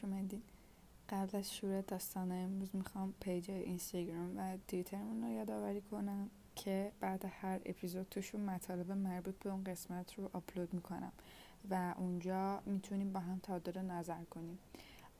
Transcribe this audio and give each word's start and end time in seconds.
خوش 0.00 0.10
قبل 1.08 1.38
از 1.38 1.54
شروع 1.54 1.80
داستان 1.80 2.32
امروز 2.32 2.68
می‌خوام 2.72 3.14
page 3.20 3.50
اینستاگرام 3.50 4.38
و 4.38 4.58
توییترمون 4.68 5.22
رو 5.22 5.30
یادآوری 5.30 5.80
کنم 5.80 6.30
که 6.56 6.92
بعد 7.00 7.24
هر 7.24 7.60
اپیزود 7.66 8.06
توشون 8.10 8.40
مطالب 8.40 8.92
مربوط 8.92 9.34
به 9.38 9.50
اون 9.50 9.64
قسمت 9.64 10.14
رو 10.14 10.30
آپلود 10.32 10.74
می‌کنم 10.74 11.12
و 11.70 11.94
اونجا 11.98 12.62
می‌تونیم 12.66 13.12
با 13.12 13.20
هم 13.20 13.38
تبادل 13.38 13.80
نظر 13.80 14.24
کنیم. 14.24 14.58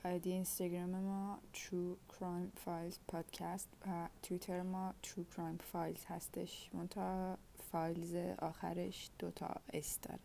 ID 0.05 0.33
اینستاگرام 0.33 0.91
ما 0.91 1.39
True 1.55 2.13
Crime 2.13 2.67
Files 2.67 2.97
Podcast 3.09 3.69
و 3.87 4.09
توییتر 4.23 4.63
ما 4.63 4.95
True 5.05 5.37
Crime 5.37 5.75
Files 5.75 6.07
هستش. 6.09 6.71
منتها 6.73 7.39
Files 7.73 8.15
آخرش 8.39 9.11
دوتا 9.19 9.55
S 9.73 9.99
داره. 10.03 10.21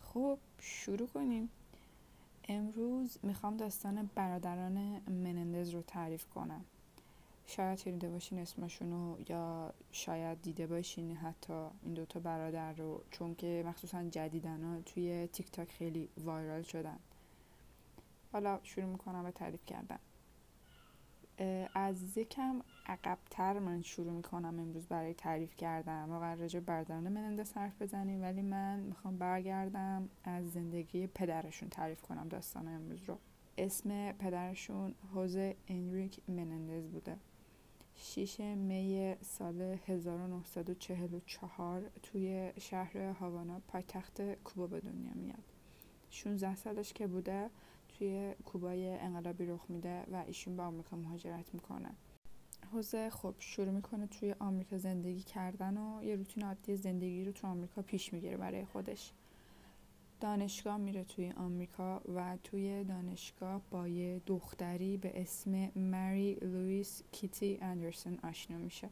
خب 0.00 0.38
شروع 0.60 1.08
کنیم. 1.08 1.50
امروز 2.48 3.18
می‌خوام 3.22 3.56
داستان 3.56 4.10
برادران 4.14 5.00
منندز 5.08 5.70
رو 5.70 5.82
تعریف 5.82 6.26
کنم. 6.26 6.64
شاید 7.46 7.78
شنیده 7.78 8.08
باشین 8.08 8.38
اسمشون 8.38 9.16
یا 9.28 9.74
شاید 9.92 10.42
دیده 10.42 10.66
باشین 10.66 11.16
حتی 11.16 11.66
این 11.82 11.94
دوتا 11.94 12.20
برادر 12.20 12.72
رو 12.72 13.02
چون 13.10 13.34
که 13.34 13.64
مخصوصا 13.66 14.04
جدیدن 14.04 14.62
ها 14.64 14.80
توی 14.80 15.26
تیک 15.26 15.50
تاک 15.50 15.68
خیلی 15.68 16.08
وایرال 16.24 16.62
شدن. 16.62 16.98
حالا 18.32 18.60
شروع 18.62 18.86
می‌کنم 18.86 19.22
به 19.22 19.30
تعریف 19.30 19.66
کردن. 19.66 19.98
از 21.74 22.16
یکم 22.18 22.60
عقبتر 22.86 23.58
من 23.58 23.82
شروع 23.82 24.12
می‌کنم 24.12 24.60
امروز 24.60 24.86
برای 24.86 25.14
تعریف 25.14 25.56
کردن. 25.56 26.04
ما 26.04 26.20
قرار 26.20 26.36
راجع 26.36 26.60
برادران 26.60 27.08
منندس 27.08 27.56
حرف 27.56 27.82
بزنیم 27.82 28.22
ولی 28.22 28.42
من 28.42 28.80
می‌خوام 28.80 29.18
برگردم 29.18 30.08
از 30.24 30.52
زندگی 30.52 31.06
پدرشون 31.06 31.68
تعریف 31.68 32.02
کنم 32.02 32.28
داستان 32.28 32.68
امروز 32.68 33.04
رو. 33.04 33.18
اسم 33.58 34.12
پدرشون 34.12 34.94
حوزه 35.14 35.56
انریک 35.68 36.20
منندز 36.28 36.88
بوده. 36.88 37.16
6 37.94 38.40
می 38.40 39.14
سال 39.20 39.60
1944 39.86 41.82
توی 42.02 42.52
شهر 42.60 42.98
هاوانا 42.98 43.60
پایتخت 43.68 44.34
کوبا 44.34 44.66
به 44.66 44.80
دنیا 44.80 45.12
میاد. 45.14 45.44
16 46.10 46.54
سالش 46.54 46.92
که 46.92 47.06
بوده 47.06 47.50
توی 47.98 48.34
کوبای 48.44 48.88
انقلابی 48.88 49.46
رخ 49.46 49.64
میده 49.68 50.02
و 50.12 50.24
ایشون 50.26 50.56
به 50.56 50.62
آمریکا 50.62 50.96
مهاجرت 50.96 51.54
می‌کنه. 51.54 51.90
حوزه 52.72 53.10
خب 53.10 53.34
شروع 53.38 53.70
می‌کنه 53.70 54.06
توی 54.06 54.34
آمریکا 54.38 54.78
زندگی 54.78 55.22
کردن 55.22 55.76
و 55.78 56.04
یه 56.04 56.16
روتین 56.16 56.44
عادی 56.44 56.76
زندگی 56.76 57.24
رو 57.24 57.32
تو 57.32 57.46
آمریکا 57.46 57.82
پیش 57.82 58.12
می‌گیره 58.12 58.36
برای 58.36 58.64
خودش. 58.64 59.12
دانشگاه 60.20 60.76
میره 60.76 61.04
توی 61.04 61.30
آمریکا 61.30 62.00
و 62.14 62.36
توی 62.44 62.84
دانشگاه 62.84 63.60
با 63.70 63.88
یه 63.88 64.20
دختری 64.26 64.96
به 64.96 65.20
اسم 65.20 65.70
مری 65.76 66.34
لویس 66.34 67.02
کیتی 67.12 67.58
اندرسون 67.62 68.18
آشنا 68.22 68.58
میشه. 68.58 68.88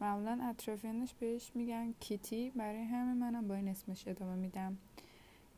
معمولا 0.00 0.38
اطرافیانش 0.42 1.14
بهش 1.14 1.52
میگن 1.54 1.94
کیتی. 2.00 2.50
برای 2.50 2.82
همه 2.82 3.14
منم 3.14 3.48
با 3.48 3.54
این 3.54 3.68
اسمش 3.68 4.08
ادامه 4.08 4.34
میدم. 4.34 4.76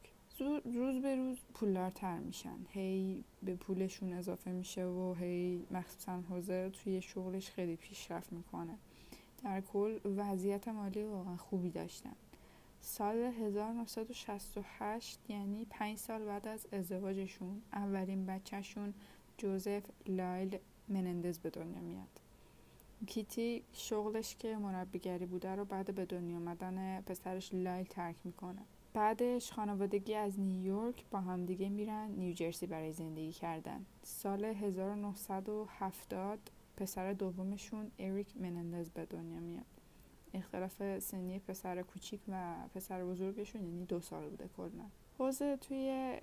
روز 0.65 1.03
به 1.03 1.17
روز 1.17 1.39
پولدارتر 1.55 2.19
میشن. 2.19 2.59
هی 2.69 3.25
به 3.43 3.55
پولشون 3.55 4.13
اضافه 4.13 4.51
میشه 4.51 4.87
و 4.87 5.15
هی 5.15 5.67
مخصوصا 5.71 6.23
خوزه 6.31 6.71
توی 6.71 7.03
شغلش 7.03 7.51
خیلی 7.51 7.77
پیشرفت 7.77 8.33
می‌کنه. 8.33 8.75
در 9.45 9.61
کل 9.61 9.99
وضعیت 10.05 10.69
مالی 10.69 11.05
واقعا 11.05 11.37
خوبی 11.37 11.71
داشتن. 11.71 12.17
سال 12.81 13.17
1968 13.17 15.19
یعنی 15.29 15.67
پنج 15.71 15.99
سال 15.99 16.25
بعد 16.25 16.49
از 16.49 16.67
ازدواجشون 16.73 17.63
اولین 17.73 18.27
بچهشون 18.27 18.95
جوزف 19.39 19.83
لایل 20.07 20.59
منندز 20.89 21.39
به 21.39 21.51
دنیا 21.51 21.81
میاد. 21.81 22.21
کیتی 23.07 23.63
شغلش 23.73 24.37
که 24.37 24.57
مربیگری 24.57 25.27
بوده 25.27 25.55
رو 25.55 25.65
بعد 25.65 25.95
به 25.95 26.05
دنیا 26.05 26.37
آمدن 26.37 27.01
پسرش 27.01 27.55
لایل 27.55 27.87
ترک 27.87 28.17
می‌کنه. 28.25 28.63
بعدش 28.93 29.53
خانوادگی 29.53 30.15
از 30.15 30.41
نیویورک 30.41 31.05
با 31.11 31.21
همدیگه 31.21 31.69
میرن 31.69 32.11
نیوجرسی 32.11 32.67
برای 32.67 32.93
زندگی 32.93 33.33
کردن. 33.33 33.87
سال 34.03 34.45
1970 34.45 36.51
پسر 36.77 37.13
دومشون 37.13 37.91
اریک 37.99 38.37
منندز 38.37 38.91
به 38.91 39.07
دنیا 39.07 39.41
میاد. 39.41 39.80
اختلاف 40.35 40.99
سنی 40.99 41.39
پسر 41.39 41.83
کوچیک 41.83 42.21
و 42.29 42.55
پسر 42.75 43.05
بزرگشون 43.05 43.65
یعنی 43.65 43.85
دو 43.85 44.01
سال 44.01 44.29
بوده 44.29 44.49
کلا. 44.57 44.85
حوزه 45.19 45.57
توی 45.57 46.17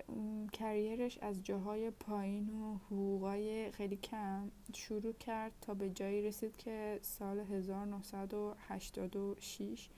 کریرش 0.52 1.18
از 1.18 1.44
جاهای 1.44 1.90
پایین 1.90 2.48
و 2.48 2.76
حقوقای 2.76 3.72
خیلی 3.72 3.96
کم 3.96 4.50
شروع 4.74 5.12
کرد 5.12 5.52
تا 5.60 5.74
به 5.74 5.90
جایی 5.90 6.22
رسید 6.22 6.56
که 6.56 6.98
سال 7.02 7.38
1986 7.38 9.88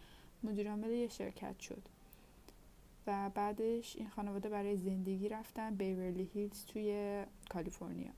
مدیرعامل 0.43 0.91
یه 0.91 1.09
شرکت 1.09 1.61
شد. 1.61 1.83
و 3.07 3.31
بعدش 3.35 3.97
این 3.97 4.09
خانواده 4.09 4.49
برای 4.49 4.77
زندگی 4.77 5.29
رفتن 5.29 5.75
بیورلی 5.75 6.25
هیلز 6.25 6.67
توی 6.67 7.25
کالیفرنیا. 7.49 8.11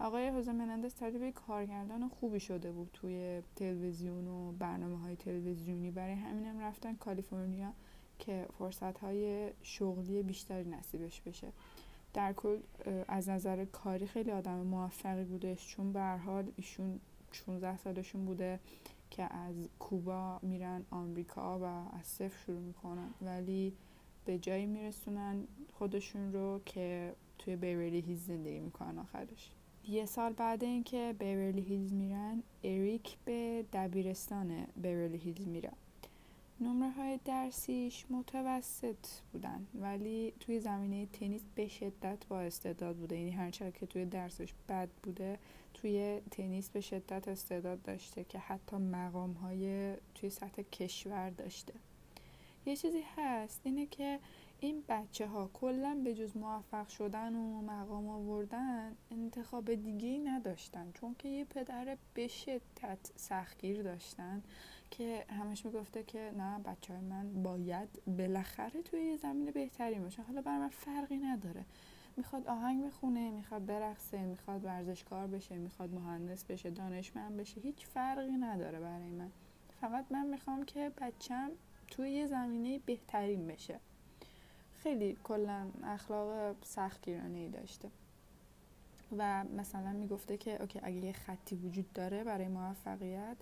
آقای 0.00 0.28
حوزه 0.28 0.52
منندس 0.52 0.92
تبدیل 0.92 1.30
کارگردان 1.30 2.08
خوبی 2.08 2.40
شده 2.40 2.72
بود 2.72 2.90
توی 2.92 3.42
تلویزیون 3.56 4.28
و 4.28 4.52
برنامه 4.52 4.98
های 4.98 5.16
تلویزیونی. 5.16 5.90
برای 5.90 6.14
همینم 6.14 6.60
رفتن 6.60 6.94
کالیفرنیا 6.94 7.72
که 8.18 8.46
فرصت 8.58 8.98
های 8.98 9.50
شغلی 9.62 10.22
بیشتری 10.22 10.70
نصیبش 10.70 11.20
بشه. 11.20 11.52
در 12.14 12.32
کل 12.32 12.58
از 13.08 13.28
نظر 13.28 13.64
کاری 13.64 14.06
خیلی 14.06 14.30
آدم 14.30 14.56
موفقی 14.56 15.24
بودش 15.24 15.68
چون 15.68 15.92
به 15.92 16.02
حال 16.02 16.52
ایشون 16.56 17.00
16 17.32 17.76
سالشون 17.76 18.24
بوده 18.24 18.60
که 19.10 19.34
از 19.34 19.54
کوبا 19.78 20.38
میرن 20.42 20.84
آمریکا 20.90 21.58
و 21.58 21.64
از 21.64 22.06
صفر 22.06 22.38
شروع 22.46 22.60
می‌کنن. 22.60 23.10
ولی 23.22 23.72
به 24.24 24.38
جایی 24.38 24.66
میرسونن 24.66 25.44
خودشون 25.72 26.32
رو 26.32 26.60
که 26.66 27.14
توی 27.38 27.56
بیوری 27.56 28.00
هیز 28.00 28.26
زندگی 28.26 28.60
می‌کنن 28.60 28.98
آخرش. 28.98 29.50
یه 29.88 30.06
سال 30.06 30.32
بعد 30.32 30.64
اینکه 30.64 31.14
بیورلی 31.18 31.60
هیلز 31.60 31.92
میرن 31.92 32.42
اریک 32.64 33.16
به 33.24 33.64
دبیرستان 33.72 34.66
بیورلی 34.76 35.18
هیلز 35.18 35.48
میره. 35.48 35.70
نمره 36.60 36.90
های 36.90 37.18
درسیش 37.24 38.04
متوسط 38.10 38.96
بودن 39.32 39.66
ولی 39.74 40.32
توی 40.40 40.60
زمینه 40.60 41.06
تنیس 41.06 41.42
به 41.54 41.68
شدت 41.68 42.26
با 42.28 42.40
استعداد 42.40 42.96
بوده. 42.96 43.16
یعنی 43.16 43.30
هرچند 43.30 43.74
که 43.74 43.86
توی 43.86 44.04
درسش 44.04 44.54
بد 44.68 44.88
بوده 45.02 45.38
توی 45.74 46.20
تنیس 46.30 46.70
به 46.70 46.80
شدت 46.80 47.28
استعداد 47.28 47.82
داشته 47.82 48.24
که 48.24 48.38
حتی 48.38 48.76
مقام 48.76 49.32
های 49.32 49.94
توی 50.14 50.30
سطح 50.30 50.62
کشور 50.62 51.30
داشته. 51.30 51.72
یه 52.66 52.76
چیزی 52.76 53.02
هست 53.16 53.60
اینه 53.64 53.86
که 53.86 54.18
این 54.62 54.84
بچه 54.88 55.26
ها 55.26 55.50
کلا 55.54 56.00
به 56.04 56.14
جز 56.14 56.36
موفق 56.36 56.88
شدن 56.88 57.34
و 57.34 57.62
مقام 57.62 58.08
آوردن 58.08 58.96
انتخاب 59.10 59.74
دیگه 59.74 60.18
نداشتن 60.24 60.92
چون 60.94 61.14
که 61.18 61.28
یه 61.28 61.44
پدر 61.44 61.96
به 62.14 62.28
شدت 62.28 63.10
سختگیر 63.16 63.82
داشتن 63.82 64.42
که 64.90 65.24
همش 65.28 65.66
می‌گفته 65.66 66.02
که 66.02 66.32
نه 66.38 66.58
بچه 66.58 66.92
های 66.92 67.02
من 67.02 67.42
باید 67.42 67.88
بالاخره 68.06 68.82
توی 68.82 69.00
یه 69.00 69.16
زمین 69.16 69.50
بهتری 69.50 69.98
باشن. 69.98 70.22
حالا 70.22 70.42
برای 70.42 70.58
من 70.58 70.68
فرقی 70.68 71.16
نداره. 71.16 71.64
می‌خواد 72.16 72.46
آهنگ 72.46 72.84
بخونه 72.84 73.30
می‌خواد 73.30 73.66
برقصه 73.66 74.24
می‌خواد 74.24 74.64
ورزشکار 74.64 75.26
بشه 75.26 75.58
می‌خواد 75.58 75.94
مهندس 75.94 76.44
بشه 76.44 76.70
دانشمند 76.70 77.36
بشه 77.36 77.60
هیچ 77.60 77.86
فرقی 77.86 78.36
نداره 78.36 78.80
برای 78.80 79.10
من. 79.10 79.30
فقط 79.80 80.04
من 80.10 80.26
می‌خوام 80.26 80.64
که 80.64 80.92
بچم 81.00 81.50
توی 81.90 82.10
یه 82.10 82.26
زمینه 82.26 82.78
بهترین 82.78 83.46
بشه. 83.46 83.80
خیلی 84.82 85.16
کلا 85.24 85.66
اخلاق 85.84 86.56
سختگیرانه 86.62 87.38
ای 87.38 87.48
داشته. 87.48 87.88
و 89.18 89.44
مثلا 89.44 89.92
می‌گفته 89.92 90.36
که 90.36 90.60
اوکی 90.60 90.80
اگه 90.82 90.96
یه 90.96 91.12
خطی 91.12 91.56
وجود 91.56 91.92
داره 91.92 92.24
برای 92.24 92.48
موفقیت 92.48 93.36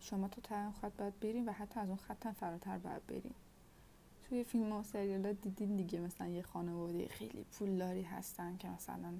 شما 0.00 0.28
تو 0.28 0.40
تا 0.40 0.70
خط 0.70 0.92
باید 0.98 1.20
برین 1.20 1.48
و 1.48 1.52
حتی 1.52 1.80
از 1.80 1.88
اون 1.88 1.98
خط 1.98 2.26
هم 2.26 2.32
فراتر 2.32 2.78
باید 2.78 3.06
برین 3.06 3.34
توی 4.28 4.44
فیلم 4.44 4.72
و 4.72 4.82
سریال 4.82 5.32
دیدین 5.32 5.76
دیگه 5.76 6.00
مثلا 6.00 6.28
یه 6.28 6.42
خانواده 6.42 7.08
خیلی 7.08 7.44
پولداری 7.52 8.02
هستن 8.02 8.56
که 8.56 8.68
مثلا 8.68 9.12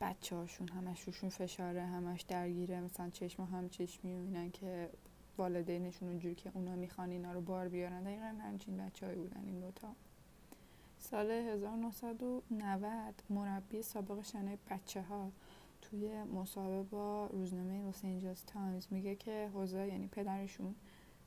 بچه 0.00 0.36
هاشون 0.36 0.68
همش 0.68 1.02
روشون 1.02 1.30
فشاره 1.30 1.82
همش 1.82 2.22
درگیره 2.22 2.80
مثلا 2.80 3.10
چشم 3.10 3.44
هم 3.44 3.68
چشمی 3.68 4.14
می‌بینن 4.14 4.50
که 4.50 4.90
والدینشون 5.38 6.08
اونجوری 6.08 6.34
که 6.34 6.50
اونا 6.54 6.76
می‌خوان 6.76 7.10
اینا 7.10 7.32
رو 7.32 7.40
بار 7.40 7.68
بیارن. 7.68 8.02
دقیقا 8.02 8.34
همچین 8.42 8.76
بچه 8.76 9.14
بودن 9.14 9.42
این 9.44 9.60
دوتا. 9.60 9.88
سال 11.00 11.30
1990 11.30 13.22
مربی 13.30 13.82
سابق 13.82 14.22
شنای 14.24 14.58
بچه 14.70 15.02
ها 15.02 15.30
توی 15.82 16.22
مصاحبه 16.22 16.82
با 16.82 17.26
روزنامه 17.26 17.88
لس 17.88 18.04
آنجلس 18.04 18.42
تایمز 18.42 18.86
میگه 18.90 19.14
که 19.14 19.50
حوزه 19.54 19.86
یعنی 19.86 20.06
پدرشون 20.06 20.74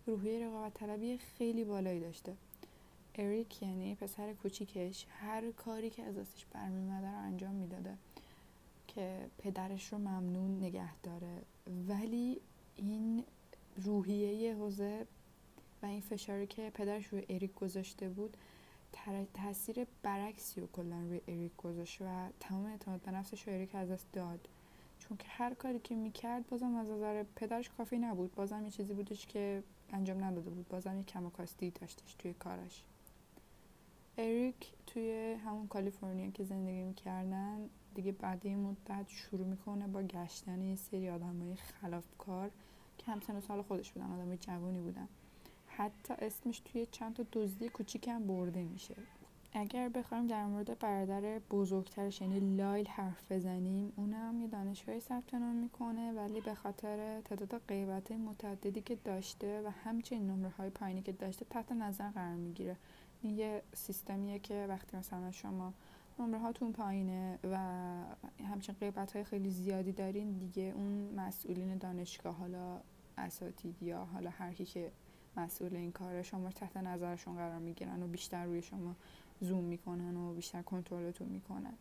روحیه 0.08 0.48
رقابت 0.48 0.74
طلبی 0.74 1.18
خیلی 1.18 1.64
بالایی 1.64 2.00
داشته. 2.00 2.36
اریک 3.16 3.62
یعنی 3.62 3.96
پسر 3.96 4.34
کوچیکش 4.34 5.06
هر 5.10 5.52
کاری 5.52 5.90
که 5.90 6.04
از 6.04 6.18
دستش 6.18 6.46
برمیومده 6.46 7.08
رو 7.08 7.18
انجام 7.18 7.56
می‌داده 7.56 7.98
که 8.88 9.30
پدرش 9.38 9.94
رو 9.94 9.98
ممنون 9.98 10.58
نگه 10.58 10.96
داره. 11.04 11.42
ولی 11.88 12.42
این 12.76 13.24
روحیه 13.76 14.56
حوزه 14.56 15.06
و 15.82 15.86
این 15.86 16.02
فشاری 16.02 16.48
که 16.48 16.72
پدرش 16.74 17.06
روی 17.06 17.26
اریک 17.30 17.56
گذاشته 17.56 18.10
بود 18.10 18.38
تاثیر 19.34 19.88
برعکسی 20.04 20.62
و 20.62 20.68
کلا 20.68 21.02
روی 21.02 21.22
اریک 21.28 21.58
گذاشت 21.58 22.02
و 22.02 22.30
تمام 22.40 22.66
اعتماد 22.66 23.02
به 23.02 23.12
نفسش 23.12 23.48
رو 23.48 23.54
اریک 23.54 23.76
از 23.76 23.90
دست 23.90 24.12
داد. 24.14 24.48
چون 25.00 25.18
که 25.18 25.28
هر 25.28 25.54
کاری 25.54 25.80
که 25.80 25.96
می‌کرد 25.96 26.48
بازم 26.48 26.76
از 26.76 26.90
نظر 26.90 27.24
پدرش 27.36 27.70
کافی 27.70 27.98
نبود. 27.98 28.36
بازم 28.36 28.64
یه 28.64 28.72
چیزی 28.72 28.94
بودش 28.94 29.28
که 29.28 29.64
انجام 29.90 30.24
نداده 30.24 30.50
بود. 30.50 30.68
بازم 30.68 30.98
یه 30.98 31.04
کم 31.04 31.32
داشتش 31.60 32.14
توی 32.14 32.34
کارش. 32.34 32.84
اریک 34.18 34.74
توی 34.88 35.34
همون 35.46 35.68
کالیفرنیا 35.68 36.32
که 36.32 36.44
زندگی 36.44 36.84
می‌کردن 36.84 37.70
دیگه 37.96 38.12
بعد 38.12 38.42
این 38.44 38.60
مدت 38.60 39.06
شروع 39.08 39.48
می‌کنه 39.48 39.88
با 39.88 40.04
گشتن 40.04 40.62
یه 40.62 40.76
سری 40.76 41.10
آدم 41.10 41.40
های 41.42 41.56
خلافکار 41.56 42.52
که 42.98 43.12
همسن 43.12 43.36
و 43.36 43.42
سال 43.42 43.62
خودش 43.62 43.92
بودن 43.92 44.12
آدم 44.12 44.28
های 44.28 44.38
جوانی 44.38 44.80
بودن. 44.80 45.08
حتی 45.78 46.14
اسمش 46.20 46.60
توی 46.60 46.86
چند 46.86 47.16
تا 47.16 47.26
دزدی 47.34 47.70
کوچیک 47.70 48.08
هم 48.08 48.28
برده 48.28 48.64
میشه. 48.64 48.96
اگر 49.56 49.90
بخوایم 49.90 50.28
در 50.28 50.46
مورد 50.46 50.80
برادر 50.80 51.40
بزرگترش 51.40 52.22
یعنی 52.22 52.56
لایل 52.56 52.88
حرف 52.88 53.32
بزنیم 53.32 53.94
اونم 53.96 54.42
یه 54.42 54.48
دانشگاهی 54.48 55.00
ثبت 55.00 55.34
نام 55.34 55.56
می‌کنه 55.56 56.12
ولی 56.12 56.42
به 56.42 56.56
خاطر 56.56 57.22
تعداد 57.22 57.62
غیبت 57.68 58.12
متعددی 58.12 58.82
که 58.82 58.96
داشته 58.96 59.62
و 59.66 59.70
همچنین 59.70 60.30
نمره 60.30 60.50
های 60.50 60.70
پایینی 60.70 61.02
که 61.02 61.12
داشته 61.12 61.46
تحت 61.50 61.72
نظر 61.72 62.10
قرار 62.10 62.36
می‌گیره. 62.36 62.78
این 63.22 63.38
یه 63.38 63.62
سیستمیه 63.74 64.40
که 64.40 64.66
وقتی 64.70 64.98
مثلا 64.98 65.32
شما 65.32 65.74
نمره 66.20 66.40
هاتون 66.40 66.72
پایینه 66.72 67.40
و 67.44 67.58
همچنین 68.52 68.78
غیبت 68.80 69.16
های 69.16 69.24
خیلی 69.24 69.50
زیادی 69.50 69.92
دارین 69.92 70.38
دیگه 70.38 70.74
اون 70.76 71.14
مسئولین 71.16 71.78
دانشگاه 71.78 72.36
حالا 72.36 72.82
اساتید 73.18 73.84
یا 73.84 74.06
حالا 74.06 74.30
هر 74.30 74.54
کی 74.54 74.66
که 74.66 74.92
مسئول 75.38 75.76
این 75.76 75.92
کاره. 75.92 76.24
شما 76.24 76.50
تحت 76.50 76.78
نظرشون 76.78 77.36
قرار 77.36 77.60
می‌گیرن 77.60 78.04
و 78.04 78.08
بیشتر 78.08 78.46
روی 78.46 78.62
شما 78.62 78.96
زوم 79.42 79.64
می‌کنن 79.64 80.18
و 80.18 80.34
بیشتر 80.34 80.62
کنترلتون 80.62 81.28
می‌کنن. 81.28 81.74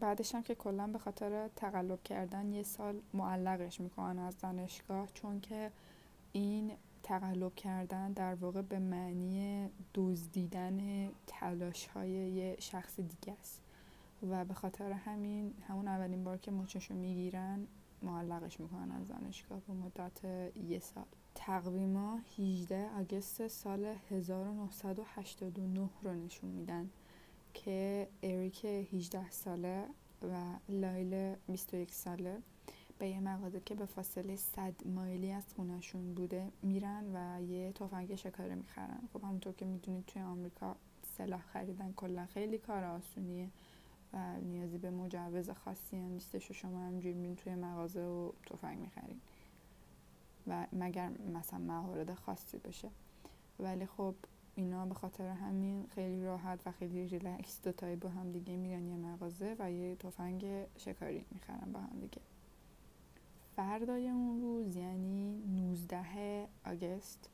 بعدش 0.00 0.34
هم 0.34 0.42
که 0.42 0.54
کلا 0.54 0.86
به 0.86 0.98
خاطر 0.98 1.48
تقلب 1.56 2.02
کردن 2.02 2.52
یه 2.52 2.62
سال 2.62 3.00
معلقش 3.14 3.80
می‌کنن 3.80 4.18
از 4.18 4.38
دانشگاه 4.38 5.08
چون 5.14 5.40
که 5.40 5.70
این 6.32 6.72
تقلب 7.02 7.54
کردن 7.54 8.12
در 8.12 8.34
واقع 8.34 8.62
به 8.62 8.78
معنی 8.78 9.68
دزدیدن 9.94 11.08
تلاش 11.26 11.86
های 11.86 12.10
یه 12.10 12.56
شخص 12.58 13.00
دیگه 13.00 13.32
است. 13.40 13.60
و 14.30 14.44
به 14.44 14.54
خاطر 14.54 14.92
همین 14.92 15.54
همون 15.68 15.88
اولین 15.88 16.24
بار 16.24 16.38
که 16.38 16.50
مچشو 16.50 16.94
می‌گیرن 16.94 17.66
معلقش 18.02 18.60
می‌کنن 18.60 18.90
از 18.90 19.08
دانشگاه 19.08 19.60
به 19.60 19.72
مدت 19.72 20.24
یه 20.56 20.78
سال. 20.78 21.04
تقویما 21.46 22.18
18 22.38 22.90
آگست 23.00 23.48
سال 23.48 23.94
1989 24.10 25.88
رو 26.02 26.14
نشون 26.14 26.50
میدن 26.50 26.90
که 27.54 28.08
اریک 28.22 28.64
18 28.64 29.30
ساله 29.30 29.86
و 30.22 30.36
لایل 30.68 31.36
21 31.48 31.92
ساله 31.92 32.38
به 32.98 33.08
یه 33.08 33.20
مغازه 33.20 33.60
که 33.60 33.74
به 33.74 33.86
فاصله 33.86 34.36
100 34.36 34.86
مایلی 34.86 35.32
از 35.32 35.44
خونشون 35.56 36.14
بوده 36.14 36.48
میرن 36.62 37.04
و 37.14 37.42
یه 37.42 37.72
تفنگ 37.72 38.14
شکاری 38.14 38.54
می‌خرن. 38.54 39.08
خب 39.12 39.24
همونطور 39.24 39.52
که 39.52 39.66
می‌دونید 39.66 40.06
توی 40.06 40.22
آمریکا 40.22 40.76
سلاح 41.18 41.40
خریدن 41.40 41.92
کلا 41.92 42.26
خیلی 42.26 42.58
کار 42.58 42.84
آسونیه 42.84 43.48
و 44.12 44.36
نیازی 44.40 44.78
به 44.78 44.90
مجوز 44.90 45.50
خاصی 45.50 45.96
هم 45.96 46.12
نیستش 46.12 46.50
و 46.50 46.54
شما 46.54 46.80
همجوری 46.80 47.14
میرین 47.14 47.36
توی 47.36 47.54
مغازه 47.54 48.00
و 48.00 48.32
تفنگ 48.46 48.78
می‌خرین 48.78 49.20
و 50.50 50.66
مگر 50.72 51.10
مثلا 51.34 51.58
موارد 51.58 52.14
خاصی 52.14 52.58
بشه 52.58 52.90
ولی 53.58 53.86
خب 53.86 54.14
اینا 54.54 54.86
به 54.86 54.94
خاطر 54.94 55.28
همین 55.28 55.86
خیلی 55.94 56.24
راحت 56.24 56.60
و 56.66 56.72
خیلی 56.72 57.06
ریلکس 57.06 57.60
دوتایی 57.62 57.96
با 57.96 58.08
هم 58.08 58.32
دیگه 58.32 58.56
میرن 58.56 58.88
یه 58.88 58.96
مغازه 58.96 59.56
و 59.58 59.72
یه 59.72 59.96
تفنگ 59.96 60.66
شکاری 60.76 61.24
می‌خرن 61.30 61.72
با 61.72 61.80
هم 61.80 62.00
دیگه. 62.00 62.20
فردای 63.56 64.08
اون 64.08 64.40
روز 64.40 64.76
یعنی 64.76 65.42
19 65.56 66.48
آگست 66.66 67.28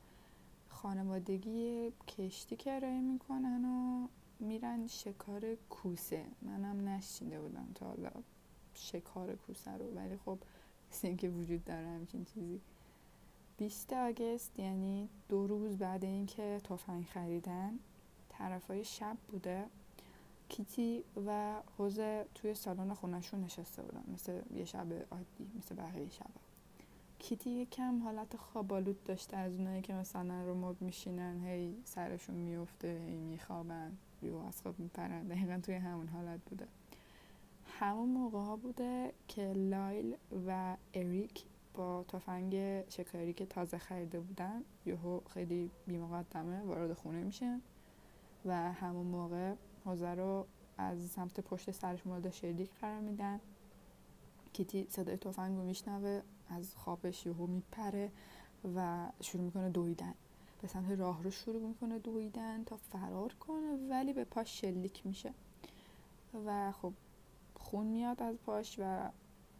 خانوادگی 0.68 1.92
کشتی 2.08 2.56
کرایه 2.56 3.00
می‌کنن 3.00 3.64
و 3.64 4.06
میرن 4.40 4.86
شکار 4.86 5.54
کوسه. 5.54 6.24
منم 6.42 6.88
نشینده 6.88 7.40
بودم 7.40 7.68
تا 7.74 7.86
حالا 7.86 8.10
شکار 8.74 9.34
کوسه 9.34 9.70
رو. 9.70 9.94
ولی 9.94 10.16
خب 10.16 10.38
اینکه 11.02 11.28
وجود 11.28 11.64
داره 11.64 11.86
همچین 11.86 12.24
چیزی. 12.24 12.60
20 13.58 13.92
آگست 13.92 14.58
یعنی 14.58 15.08
دو 15.28 15.46
روز 15.46 15.78
بعد 15.78 16.04
اینکه 16.04 16.60
تفنگ 16.64 17.04
خریدن 17.04 17.78
طرفای 18.28 18.84
شب 18.84 19.16
بوده. 19.28 19.64
کیتی 20.48 21.04
و 21.26 21.54
حوزه 21.78 22.26
توی 22.34 22.54
سالن 22.54 22.94
خونشون 22.94 23.40
نشسته 23.40 23.82
بودن 23.82 24.04
مثل 24.12 24.40
یه 24.54 24.64
شب 24.64 24.92
عادی 24.92 25.50
مثل 25.58 25.74
بقیه 25.74 26.08
شب 26.10 26.30
کیتی 27.18 27.50
یکم 27.50 28.02
حالت 28.02 28.36
خوابالود 28.36 29.04
داشته 29.04 29.36
از 29.36 29.56
اونایی 29.56 29.82
که 29.82 29.94
مثلا 29.94 30.42
رو 30.42 30.54
مد 30.54 30.82
میشینن 30.82 31.44
هی 31.44 31.76
سرشون 31.84 32.34
میفته 32.34 33.02
هی 33.06 33.16
میخوابن 33.16 33.96
یو 34.22 34.36
از 34.36 34.62
خواب 34.62 34.78
میپرن. 34.78 35.26
دقیقا 35.26 35.60
توی 35.62 35.74
همون 35.74 36.08
حالت 36.08 36.40
بوده. 36.50 36.66
همون 37.80 38.08
موقع 38.08 38.38
ها 38.38 38.56
بوده 38.56 39.12
که 39.28 39.52
لایل 39.52 40.16
و 40.46 40.76
اریک 40.94 41.44
با 41.76 42.04
تفنگ 42.08 42.54
شکاری 42.90 43.32
که 43.32 43.46
تازه 43.46 43.78
خریده 43.78 44.20
بودن 44.20 44.62
یهو 44.86 45.20
خیلی 45.34 45.70
بیمقدمه 45.86 46.62
وارد 46.62 46.92
خونه 46.92 47.22
میشه 47.22 47.60
و 48.44 48.72
همون 48.72 49.06
موقع 49.06 49.54
حوزه 49.84 50.14
رو 50.14 50.46
از 50.78 51.10
سمت 51.10 51.40
پشت 51.40 51.70
سرش 51.70 52.06
مورد 52.06 52.30
شلیک 52.30 52.70
قرار 52.80 53.00
میدن. 53.00 53.40
کیتی 54.52 54.86
صدای 54.90 55.16
تفنگ 55.16 55.56
رو 55.56 55.64
میشنوه 55.64 56.22
از 56.48 56.74
خوابش 56.74 57.26
یهو 57.26 57.46
میپره 57.46 58.10
و 58.76 59.08
شروع 59.20 59.44
می‌کنه 59.44 59.70
دویدن. 59.70 60.14
به 60.62 60.68
سمت 60.68 60.90
راه 60.90 61.22
رو 61.22 61.30
شروع 61.30 61.62
می‌کنه 61.68 61.98
دویدن 61.98 62.64
تا 62.64 62.76
فرار 62.76 63.34
کنه 63.40 63.76
ولی 63.90 64.12
به 64.12 64.24
پاش 64.24 64.60
شلیک 64.60 65.06
میشه. 65.06 65.34
و 66.46 66.72
خب 66.72 66.92
خون 67.54 67.86
میاد 67.86 68.22
از 68.22 68.36
پاش 68.36 68.76
و 68.78 69.10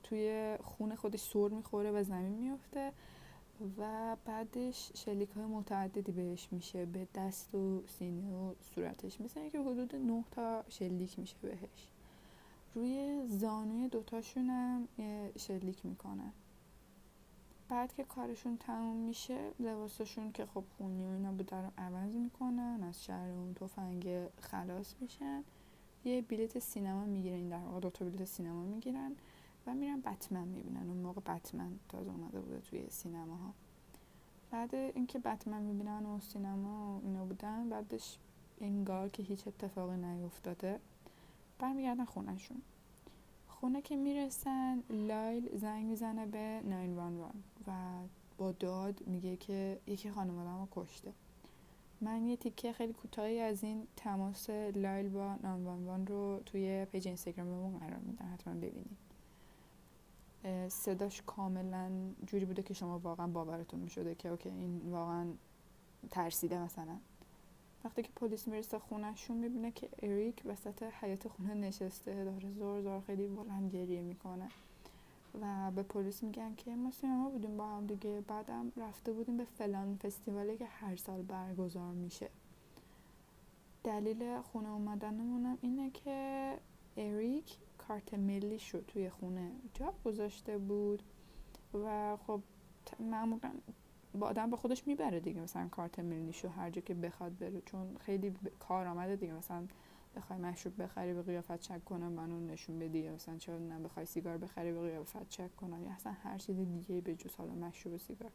توی 0.09 0.57
خون 0.65 0.95
خودش 0.95 1.21
سر 1.21 1.49
می‌خوره 1.49 1.91
و 1.91 2.05
زمین 2.05 2.33
میفته 2.33 2.93
و 3.79 4.17
بعدش 4.25 4.91
شلیک 4.95 5.31
های 5.31 5.45
متعددی 5.45 6.13
بهش 6.13 6.49
میشه 6.51 6.87
به 6.87 7.09
دست 7.15 7.55
و 7.55 7.83
سینه 7.99 8.35
و 8.35 8.55
صورتش. 8.75 9.21
مثل 9.21 9.41
اینکه 9.41 9.61
حدود 9.61 9.95
نه 9.95 10.25
تا 10.31 10.65
شلیک 10.69 11.19
میشه 11.19 11.37
بهش. 11.43 11.89
روی 12.75 13.23
زانوی 13.29 13.89
دوتاشون 13.89 14.51
هم 14.51 14.89
شلیک 15.39 15.87
می‌کنن. 15.87 16.33
بعد 17.69 17.95
که 17.95 18.05
کارشون 18.05 18.57
تموم 18.57 18.97
میشه 18.97 19.51
لباسشون 19.61 20.33
که 20.33 20.47
خب 20.47 20.65
خونی 20.77 21.05
و 21.05 21.09
اینا 21.09 21.33
بوده 21.33 21.57
رو 21.57 21.71
عوض 21.79 22.15
می‌کنن 22.15 22.83
از 22.89 23.05
شهر 23.05 23.29
اون 23.31 23.55
تفنگ 23.55 24.29
خلاص 24.41 24.95
میشن. 25.01 25.45
یه 26.05 26.23
بلیت 26.23 26.59
سینما 26.59 27.05
می‌گیرن 27.05 27.49
در 27.49 27.59
واقع 27.59 27.81
دوتا 27.81 28.05
بلیت 28.05 28.25
سینما 28.25 28.63
می‌گیرن. 28.63 29.17
و 29.67 29.75
میرن 29.75 30.01
بتمن 30.01 30.49
می‌بینن 30.49 30.89
اون 30.89 30.97
موقع 30.97 31.21
بتمن 31.21 31.79
تازه 31.89 32.11
اومده 32.11 32.41
بوده 32.41 32.61
توی 32.61 32.91
سینما 32.91 33.37
ها 33.37 33.55
بعد 34.51 34.75
اینکه 34.75 35.19
بتمن 35.19 35.63
می‌بینن 35.63 36.07
و 36.07 36.21
سینما 36.21 37.01
اینا 37.05 37.25
بودن 37.25 37.69
بعدش 37.69 38.19
انگار 38.61 39.09
که 39.09 39.23
هیچ 39.23 39.49
اتفاقی 39.49 39.97
نیفتاده 39.97 40.81
برمیگردن 41.59 42.05
خونهشون. 42.05 42.63
خونه 43.49 43.83
که 43.83 43.97
می‌رسن 43.97 44.83
لایل 44.91 45.57
زنگ 45.57 45.85
می‌زنه 45.85 46.27
به 46.27 46.61
911 46.65 47.39
و 47.67 47.73
با 48.39 48.53
داد 48.53 49.07
میگه 49.07 49.37
که 49.37 49.81
یکی 49.87 50.11
خانوادم 50.11 50.59
رو 50.59 50.69
کشته. 50.71 51.13
من 52.01 52.27
یه 52.27 52.37
تیکه 52.37 52.73
خیلی 52.73 52.93
کوتاهی 52.93 53.41
از 53.41 53.65
این 53.65 53.87
تماس 53.97 54.51
لایل 54.51 55.09
با 55.09 55.35
911 55.35 56.13
رو 56.13 56.41
توی 56.47 56.85
پیج 56.85 57.07
اینستاگراممون 57.07 57.79
قرار 57.79 57.99
میدم 57.99 58.31
حتما 58.35 58.55
ببینید 58.55 59.06
صداش 60.69 61.23
کاملا 61.26 61.91
جوری 62.26 62.45
بوده 62.45 62.62
که 62.62 62.75
شما 62.75 62.99
واقعا 62.99 63.26
باورتون 63.26 63.81
می‌شده 63.81 64.15
که 64.15 64.29
اوکی 64.29 64.49
این 64.49 64.81
واقعا 64.91 65.26
ترسیده 66.11 66.59
مثلا. 66.59 66.97
وقتی 67.85 68.03
که 68.03 68.11
پلیس 68.17 68.49
می‌رسه 68.49 68.79
خونهشون 68.79 69.37
می‌بینه 69.37 69.71
که 69.71 69.88
اریک 70.03 70.43
وسط 70.45 70.83
حیات 70.83 71.29
خونه 71.29 71.55
نشسته 71.55 72.25
داره 72.25 72.50
زور 72.53 72.83
زور 72.83 73.00
خیلی 73.00 73.26
بلند 73.26 73.75
گریه 73.75 74.00
می‌کنه 74.00 74.49
و 75.41 75.71
به 75.71 75.83
پلیس 75.83 76.23
میگن 76.23 76.55
که 76.55 76.76
ما 76.76 76.91
سینما 76.91 77.31
بودیم 77.31 77.57
با 77.57 77.69
هم 77.69 77.87
دیگه 77.87 78.21
بعدم 78.21 78.73
رفته 78.76 79.12
بودیم 79.12 79.37
به 79.37 79.45
فلان 79.45 79.97
فستیوالی 79.97 80.57
که 80.57 80.67
هر 80.67 80.97
سال 80.97 81.23
برگزار 81.23 81.93
میشه. 81.93 82.29
دلیل 83.85 84.41
خونه 84.41 84.69
اومدنمونم 84.69 85.59
اینه 85.61 85.91
که 85.91 86.53
اریک 86.97 87.57
کارت 87.88 88.14
ملی 88.14 88.59
شو 88.59 88.81
توی 88.81 89.11
خونه. 89.11 89.52
جا 89.75 89.95
گذاشته 90.05 90.59
بود 90.59 91.02
و 91.75 92.16
خب 92.16 92.40
معمولا 93.00 93.50
با 94.14 94.26
آدم 94.26 94.50
با 94.50 94.57
خودش 94.57 94.87
می‌بره 94.87 95.21
دیگه. 95.21 95.40
مثلا 95.40 95.69
کارت 95.69 95.99
ملیشو 95.99 96.49
هر 96.49 96.71
جا 96.71 96.81
که 96.81 96.95
بخواد 96.95 97.38
بره. 97.38 97.61
چون 97.61 97.97
خیلی 97.97 98.35
کار 98.59 98.87
آمده 98.87 99.16
دیگه. 99.16 99.33
مثلا 99.33 99.66
بخوای 100.16 100.38
مشروب 100.38 100.83
بخری 100.83 101.14
به 101.14 101.23
قیافت 101.23 101.61
چک 101.61 101.85
کنم 101.85 102.12
منو 102.12 102.40
نشون 102.40 102.78
بدی. 102.78 103.09
مثلا 103.09 103.38
چرا 103.38 103.59
نه 103.59 103.78
بخوای 103.78 104.07
سیگار 104.07 104.38
بخری 104.38 104.73
به 104.73 104.81
قیافت 104.81 105.28
چک 105.28 105.57
کنم 105.57 105.85
یا 105.85 105.93
اصلا 105.93 106.12
هر 106.12 106.38
چیز 106.38 106.57
دیگه 106.57 107.00
به 107.00 107.14
جز 107.14 107.35
حالا 107.37 107.55
مشروب 107.55 107.97
سیگار. 107.97 108.31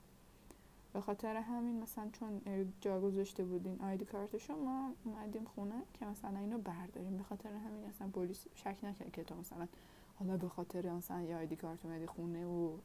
به 0.94 1.02
خاطر 1.02 1.36
همین 1.36 1.80
مثلا 1.80 2.10
چون 2.14 2.42
جا 2.82 3.02
گذاشته 3.02 3.44
بودین 3.44 3.82
آیدی 3.82 4.06
کارتشو 4.06 4.56
ما 4.56 4.94
اومدیم 5.04 5.46
خونه 5.46 5.82
که 5.94 6.06
مثلا 6.06 6.40
اینو 6.40 6.58
برداریم 6.58 7.18
به 7.18 7.24
خاطر 7.24 7.50
همین 7.50 7.86
اصلا 7.86 8.08
پلیس 8.08 8.46
شک 8.56 8.78
نکرد 8.84 9.12
که 9.12 9.24
تو 9.24 9.36
مثلا 9.36 9.68
حالا 10.20 10.38
به 10.38 10.50
خاطر 10.50 10.90
مثلا 10.90 11.22
یه 11.22 11.36
آیدی 11.36 11.56
کارت 11.56 11.86
اومدی 11.86 12.06
خونه 12.06 12.46
و 12.46 12.78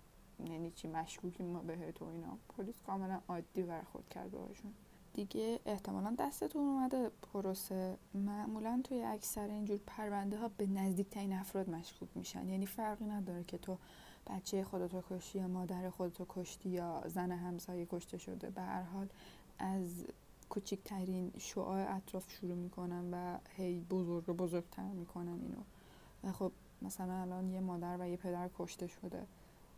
یعنی 0.44 0.70
چی 0.70 0.88
مشکوکی 0.88 1.42
ما 1.42 1.60
به 1.60 1.92
تو 1.92 2.04
اینا. 2.04 2.38
پلیس 2.56 2.82
کاملا 2.86 3.20
عادی 3.28 3.62
برخورد 3.62 4.08
کرد 4.08 4.30
باهاشون. 4.30 4.72
دیگه 5.14 5.60
احتمالا 5.66 6.14
دستتون 6.18 6.62
اومده. 6.62 7.10
پروسه 7.32 7.96
معمولا 8.14 8.80
توی 8.84 9.02
اکثر 9.02 9.48
اینجور 9.48 9.80
پرونده 9.86 10.38
ها 10.38 10.48
به 10.48 10.66
نزدیکترین 10.66 11.32
افراد 11.32 11.70
مشکوک 11.70 12.08
میشن. 12.14 12.48
یعنی 12.48 12.66
فرقی 12.66 13.04
نداره 13.04 13.44
که 13.44 13.58
تو 13.58 13.78
بچه 14.26 14.64
خودتو 14.64 15.02
کشتی 15.11 15.38
یا 15.38 15.49
مادر 15.49 15.90
خودتو 15.90 16.26
کشتی 16.28 16.68
یا 16.68 17.02
زن 17.06 17.33
همسایه 17.33 17.87
کشته 17.90 18.18
شده 18.18 18.50
به 18.50 18.62
هر 18.62 18.83
حال 18.83 19.09
از 19.59 20.04
کوچکترین 20.49 21.33
شعاع 21.38 21.97
اطراف 21.97 22.30
شروع 22.30 22.54
می‌کنن 22.54 23.14
و 23.14 23.38
هی 23.56 23.80
بزرگ 23.80 24.26
بزرگتر 24.26 24.88
می‌کنن 24.92 25.38
اینو. 25.42 25.61
و 26.25 26.33
خب 26.33 26.52
مثلا 26.83 27.21
الان 27.21 27.50
یه 27.50 27.61
مادر 27.61 27.97
و 28.00 28.09
یه 28.09 28.16
پدر 28.16 28.50
کشته 28.59 28.87
شده 28.87 29.26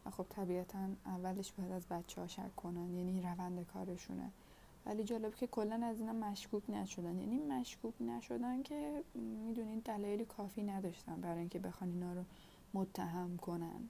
و 0.07 0.11
خب 0.11 0.27
طبیعتا 0.29 0.89
اولش 1.07 1.53
باید 1.53 1.73
از 1.73 1.87
بچه 1.87 2.21
ها 2.21 2.27
شک 2.27 2.57
کنن 2.57 2.95
یعنی 2.95 3.23
روند 3.23 3.67
کارشونه. 3.67 4.31
ولی 4.87 5.05
جالب 5.05 5.35
که 5.35 5.47
کلا 5.47 5.87
از 5.87 6.01
اینا 6.01 6.13
مشکوک 6.13 6.71
نشدن. 6.71 7.19
یعنی 7.19 7.39
مشکوک 7.39 7.95
نشدن 8.03 8.63
که 8.63 9.05
می‌دونین 9.15 9.79
دلایلی 9.79 10.25
کافی 10.25 10.63
نداشتن 10.63 11.21
برای 11.21 11.39
اینکه 11.39 11.59
بخوان 11.59 11.91
اینا 11.91 12.13
رو 12.13 12.25
متهم 12.75 13.37
کنن. 13.37 13.89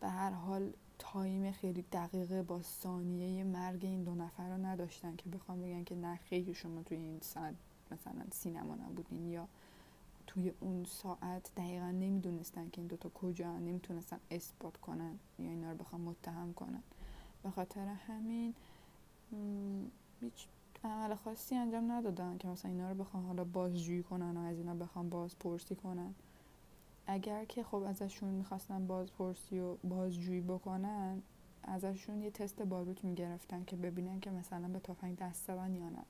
به 0.00 0.08
هر 0.08 0.30
حال 0.30 0.72
تایم 0.98 1.52
خیلی 1.52 1.84
دقیقه 1.92 2.42
با 2.42 2.62
ثانیه 2.62 3.44
مرگ 3.44 3.84
این 3.84 4.04
دو 4.04 4.14
نفر 4.14 4.48
رو 4.48 4.66
نداشتن 4.66 5.16
که 5.16 5.28
بخوام 5.30 5.62
بگن 5.62 5.84
که 5.84 5.94
نه 5.94 6.16
خیلی 6.16 6.54
شما 6.54 6.82
توی 6.82 6.96
این 6.96 7.20
ساعت 7.20 7.54
مثلا 7.90 8.24
سینما 8.32 8.74
نبودین 8.74 9.26
یا 9.26 9.48
توی 10.26 10.52
اون 10.60 10.84
ساعت 10.84 11.50
دقیقا 11.56 11.90
نمی‌دونستن 11.90 12.70
که 12.70 12.80
این 12.80 12.86
دوتا 12.86 13.08
کجا 13.08 13.58
نمی‌تونستن 13.58 14.18
اثبات 14.30 14.76
کنن 14.76 15.18
یا 15.38 15.50
اینا 15.50 15.70
رو 15.70 15.76
بخوام 15.76 16.00
متهم 16.00 16.52
کنن. 16.52 16.82
به 17.42 17.50
خاطر 17.50 17.86
همین 17.86 18.54
هیچ 20.20 20.46
عمل 20.84 21.14
خاصی 21.14 21.54
انجام 21.54 21.92
ندادن 21.92 22.38
که 22.38 22.48
مثلا 22.48 22.70
اینا 22.70 22.88
رو 22.88 22.94
بخوام 22.94 23.26
حالا 23.26 23.44
بازجویی 23.44 24.02
کنن 24.02 24.36
و 24.36 24.40
از 24.40 24.56
اینا 24.56 24.74
بخوام 24.74 25.08
بازپرسی 25.08 25.74
کنن. 25.74 26.14
اگر 27.06 27.44
که 27.44 27.62
خب 27.62 27.82
ازشون 27.82 28.28
می‌خواستن 28.28 28.86
بازپرسی 28.86 29.58
و 29.58 29.74
بازجویی 29.74 30.40
بکنن 30.40 31.22
ازشون 31.62 32.22
یه 32.22 32.30
تست 32.30 32.62
باروت 32.62 33.04
می‌گرفتن 33.04 33.64
که 33.64 33.76
ببینن 33.76 34.20
که 34.20 34.30
مثلا 34.30 34.68
به 34.68 34.78
تفنگ 34.78 35.16
دست 35.16 35.46
زدن 35.46 35.74
یا 35.74 35.88
نه. 35.88 36.04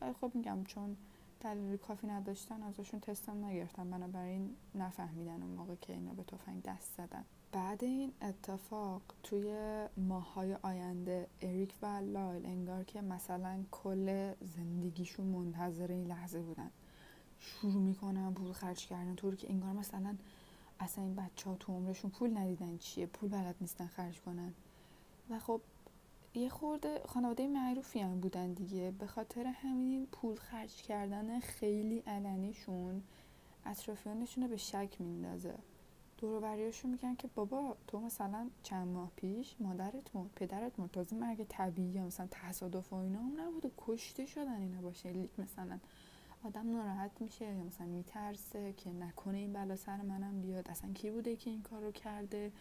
ولی 0.00 0.12
خب 0.12 0.30
میگم 0.34 0.64
چون 0.64 0.96
دلیل 1.40 1.76
کافی 1.76 2.06
نداشتن 2.06 2.62
ازشون 2.62 3.00
تستم 3.00 3.44
نگرفتن. 3.44 3.90
بنابراین 3.90 4.50
نفهمیدن 4.74 5.42
اون 5.42 5.50
موقع 5.50 5.74
که 5.74 5.92
اینا 5.92 6.12
به 6.12 6.22
تفنگ 6.22 6.62
دست 6.62 6.96
زدن. 6.96 7.24
بعد 7.52 7.84
این 7.84 8.12
اتفاق 8.22 9.02
توی 9.22 9.54
ماهای 9.96 10.54
آینده 10.62 11.26
اریک 11.42 11.74
و 11.82 11.86
لایل 11.86 12.46
انگار 12.46 12.84
که 12.84 13.00
مثلا 13.00 13.64
کل 13.70 14.32
زندگیشون 14.40 15.26
منتظر 15.26 15.86
این 15.86 16.06
لحظه 16.06 16.40
بودن. 16.40 16.70
شروع 17.38 17.82
می‌کنن 17.82 18.34
پول 18.34 18.52
خرج 18.52 18.86
کردن. 18.86 19.14
طوری 19.14 19.36
که 19.36 19.50
انگار 19.50 19.72
مثلا 19.72 20.16
اصلا 20.82 21.04
این 21.04 21.14
بچه 21.14 21.50
ها 21.50 21.56
تو 21.56 21.72
عمرشون 21.72 22.10
پول 22.10 22.38
ندیدن 22.38 22.78
چیه 22.78 23.06
پول 23.06 23.30
بلد 23.30 23.56
نیستن 23.60 23.86
خرج 23.86 24.20
کنن. 24.20 24.54
و 25.30 25.38
خب 25.38 25.60
یه 26.34 26.48
خورده 26.48 27.00
خانواده 27.08 27.46
معروفی 27.46 28.00
هم 28.00 28.20
بودن 28.20 28.52
دیگه. 28.52 28.90
به 28.90 29.06
خاطر 29.06 29.46
همین 29.46 30.06
پول 30.06 30.36
خرج 30.36 30.82
کردن 30.82 31.40
خیلی 31.40 31.98
علنیشون 31.98 33.02
اطرافیانشون 33.66 34.44
رو 34.44 34.50
به 34.50 34.56
شک 34.56 34.96
میندازه. 34.98 35.54
دوروبریاشون 36.18 36.90
میگن 36.90 37.14
که 37.14 37.28
بابا 37.34 37.76
تو 37.86 38.00
مثلا 38.00 38.50
چند 38.62 38.88
ماه 38.88 39.10
پیش 39.16 39.56
مادرت 39.60 40.16
مرد 40.16 40.30
پدرت 40.36 40.80
مرد 40.80 40.90
تازه 40.90 41.16
مرگ 41.16 41.46
طبیعی 41.48 41.88
یا 41.88 42.04
مثلا 42.06 42.28
تصادف 42.30 42.92
و 42.92 42.96
اینا 42.96 43.18
هم 43.18 43.40
نبوده. 43.40 43.70
کشته 43.78 44.26
شدن 44.26 44.60
اینا 44.60 44.80
باشه 44.80 45.28
مثلا. 45.38 45.78
آدم 46.44 46.70
ناراحت 46.70 47.10
میشه 47.20 47.44
یا 47.44 47.64
مثلا 47.64 47.86
میترسه 47.86 48.72
که 48.72 48.90
نکنه 48.90 49.38
این 49.38 49.52
بلا 49.52 49.76
سر 49.76 49.96
منم 50.02 50.40
بیاد 50.40 50.68
اصلا 50.68 50.92
کی 50.92 51.10
بوده 51.10 51.36
که 51.36 51.50
این 51.50 51.62
کارو 51.62 51.92
کرده؟ 51.92 52.52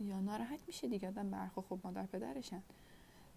یا 0.00 0.20
ناراحت 0.20 0.60
میشه 0.66 0.88
دیگه 0.88 1.08
آدم 1.08 1.30
برخو 1.30 1.60
خب 1.60 1.78
مادر 1.84 2.06
پدرشن. 2.06 2.62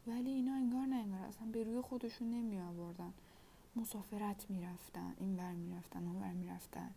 ولی 0.07 0.29
اینا 0.29 0.53
انگار 0.53 0.85
نه 0.85 0.95
انگار 0.95 1.19
اصلا 1.19 1.47
به 1.51 1.63
روی 1.63 1.81
خودشون 1.81 2.31
نمی 2.31 2.59
آوردن 2.59 3.13
مسافرت 3.75 4.49
می‌رفتن 4.49 5.13
این 5.19 5.35
بر 5.35 5.51
می‌رفتن 5.51 6.07
اون 6.07 6.19
بر 6.19 6.31
می‌رفتن. 6.31 6.89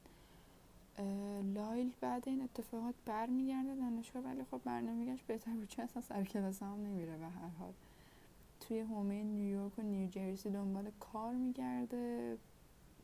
لایل 1.54 1.92
بعد 2.00 2.28
این 2.28 2.42
اتفاقات 2.42 2.94
برمیگرده 3.06 3.74
دانشگاه 3.74 4.22
ولی 4.22 4.44
خب 4.50 4.60
برنمیگشت 4.64 5.26
بهتر 5.26 5.50
بود 5.52 5.68
چه 5.68 5.82
اصلا 5.82 6.02
سر 6.02 6.24
کلاس 6.24 6.62
هم 6.62 6.86
نمیره 6.86 7.16
به 7.16 7.28
هر 7.28 7.48
حال. 7.58 7.72
توی 8.60 8.80
حومه 8.80 9.22
نیویورک 9.22 9.78
و 9.78 9.82
نیوجرسی 9.82 10.50
دنبال 10.50 10.90
کار 11.00 11.34
میگرده. 11.34 12.36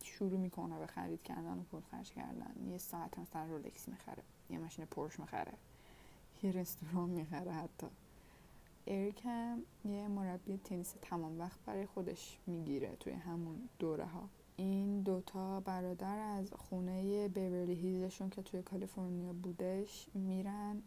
شروع 0.02 0.38
می‌کنه 0.38 0.78
به 0.78 0.86
خرید 0.86 1.22
کردن 1.22 1.58
و 1.58 1.62
پول 1.62 1.80
خرج 1.90 2.12
کردن. 2.12 2.54
یه 2.70 2.78
ساعت 2.78 3.18
مثلا 3.18 3.44
رولکس 3.44 3.88
می‌خره. 3.88 4.22
یه 4.50 4.58
ماشین 4.58 4.84
پرش 4.84 5.20
می‌خره. 5.20 5.52
یه 6.42 6.52
رستوران 6.52 7.10
می‌خره 7.10 7.52
حتی. 7.52 7.86
اریک 8.86 9.20
هم 9.24 9.62
یه 9.84 10.08
مربی 10.08 10.60
تنیس 10.64 10.94
تمام 11.02 11.40
وقت 11.40 11.60
برای 11.66 11.86
خودش 11.86 12.38
می‌گیره 12.46 12.96
توی 13.00 13.12
همون 13.12 13.68
دوره 13.78 14.04
ها 14.04 14.28
این 14.56 15.02
دوتا 15.02 15.60
برادر 15.60 16.18
از 16.18 16.52
خونه 16.52 17.28
بیورلی 17.28 17.74
هیلزشون 17.74 18.30
که 18.30 18.42
توی 18.42 18.62
کالیفرنیا 18.62 19.32
بودش 19.32 20.06
میرن 20.14 20.82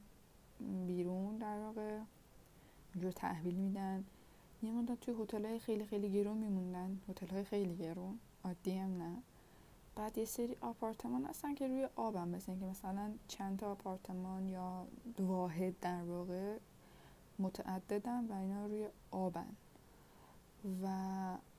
بیرون 0.87 1.37
در 1.37 1.59
واقع. 1.59 1.99
اونجور 2.93 3.11
تحویل 3.11 3.55
میدن. 3.55 4.03
یه 4.63 4.71
مدت 4.71 4.99
توی 4.99 5.15
هتل 5.23 5.57
خیلی 5.57 5.85
خیلی 5.85 6.11
گرون 6.11 6.37
میموندن. 6.37 7.01
هتل 7.09 7.43
خیلی 7.43 7.75
گرون. 7.75 8.19
عادی 8.43 8.77
هم 8.77 8.97
نه. 8.97 9.17
بعد 9.95 10.17
یه 10.17 10.25
سری 10.25 10.55
آپارتمان 10.61 11.25
هستن 11.25 11.55
که 11.55 11.67
روی 11.67 11.87
آبم 11.95 12.27
مثل 12.27 12.59
که 12.59 12.65
مثلا 12.65 13.11
چند 13.27 13.59
تا 13.59 13.71
آپارتمان 13.71 14.47
یا 14.47 14.87
واحد 15.19 15.79
در 15.79 16.03
واقع 16.03 16.57
متعددن 17.39 18.25
و 18.25 18.33
اینا 18.33 18.65
روی 18.65 18.87
آبن. 19.11 19.55
و 20.83 20.87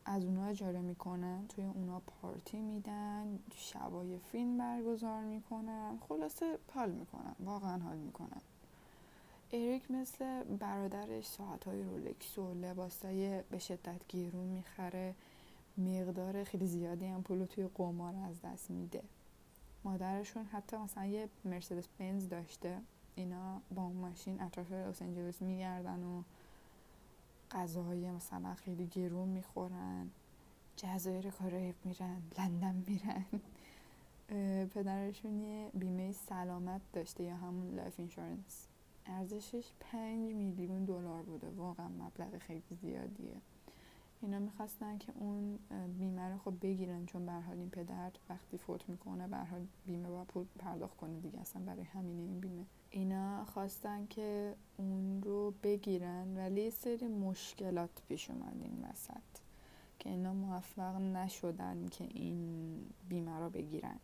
از 0.04 0.24
اونا 0.24 0.46
اجاره 0.46 0.80
می‌کنن 0.80 1.46
توی 1.48 1.64
اونا 1.64 2.00
پارتی 2.00 2.60
میدن 2.60 3.38
شبای 3.54 4.18
فیلم 4.18 4.58
برگزار 4.58 5.22
می‌کنن 5.24 5.98
خلاصه 6.08 6.58
حال 6.74 6.90
می‌کنن 6.90 7.34
واقعا 7.40 7.78
حال 7.78 7.96
می‌کنن. 7.96 8.40
اریک 9.52 9.90
مثل 9.90 10.44
برادرش 10.44 11.26
ساعت 11.26 11.64
های 11.64 11.82
رولکس 11.82 12.38
و 12.38 12.54
لباس 12.54 13.04
به 13.50 13.58
شدت 13.58 14.00
گرون 14.08 14.46
می‌خره. 14.46 15.14
مقدار 15.78 16.44
خیلی 16.44 16.66
زیادی 16.66 17.06
هم 17.06 17.22
پولو 17.22 17.46
توی 17.46 17.68
قمار 17.74 18.14
از 18.16 18.40
دست 18.42 18.70
میده. 18.70 19.02
مادرشون 19.84 20.44
حتی 20.44 20.76
مثلا 20.76 21.06
یه 21.06 21.28
مرسدس 21.44 21.88
بنز 21.98 22.28
داشته. 22.28 22.78
اینا 23.14 23.60
با 23.74 23.82
اون 23.82 23.96
ماشین 23.96 24.40
اطراف 24.42 24.72
لس 24.72 25.02
آنجلس 25.02 25.42
میگردن 25.42 26.02
و 26.02 26.22
غذاهای 27.50 28.10
مثلا 28.10 28.54
خیلی 28.54 28.86
گرون 28.86 29.28
می‌خورن 29.28 30.10
جزایر 30.76 31.30
کارائیب 31.30 31.74
میرن 31.84 32.22
لندن 32.38 32.84
میرن. 32.86 33.24
پدرشون 34.66 35.40
یه 35.40 35.70
بیمه 35.74 36.12
سلامت 36.12 36.80
داشته 36.92 37.24
یا 37.24 37.36
همون 37.36 37.74
life 37.74 37.94
insurance 37.98 38.66
ارزشش 39.06 39.64
پنج 39.80 40.34
میلیون 40.34 40.84
دلار 40.84 41.22
بوده. 41.22 41.50
واقعا 41.50 41.88
مبلغ 41.88 42.38
خیلی 42.38 42.62
زیادیه. 42.82 43.36
اینا 44.22 44.38
می‌خواستن 44.38 44.98
که 44.98 45.12
اون 45.20 45.58
بیمه 45.98 46.28
رو 46.28 46.38
خب 46.38 46.54
بگیرن 46.62 47.06
چون 47.06 47.26
به 47.26 47.32
حال 47.32 47.58
این 47.58 47.70
پدر 47.70 48.10
وقتی 48.28 48.58
فوت 48.58 48.88
می‌کنه 48.88 49.28
به 49.28 49.36
حال 49.36 49.66
بیمه 49.86 50.08
با 50.08 50.24
پول 50.24 50.46
پرداخت 50.58 50.96
کنه 50.96 51.20
دیگه 51.20 51.40
اصلا 51.40 51.62
برای 51.62 51.82
همینه 51.82 52.22
این 52.22 52.40
بیمه. 52.40 52.64
اینا 52.90 53.44
خواستن 53.44 54.06
که 54.06 54.54
اون 54.76 55.22
رو 55.22 55.54
بگیرن 55.62 56.36
ولی 56.36 56.70
سری 56.70 57.08
مشکلات 57.08 58.02
پیش 58.08 58.30
اومد 58.30 58.56
این 58.62 58.84
وسط 58.90 59.42
که 59.98 60.10
اینا 60.10 60.34
موفق 60.34 61.00
نشدن 61.00 61.86
که 61.90 62.04
این 62.04 62.76
بیمه 63.08 63.38
رو 63.38 63.50
بگیرن. 63.50 63.96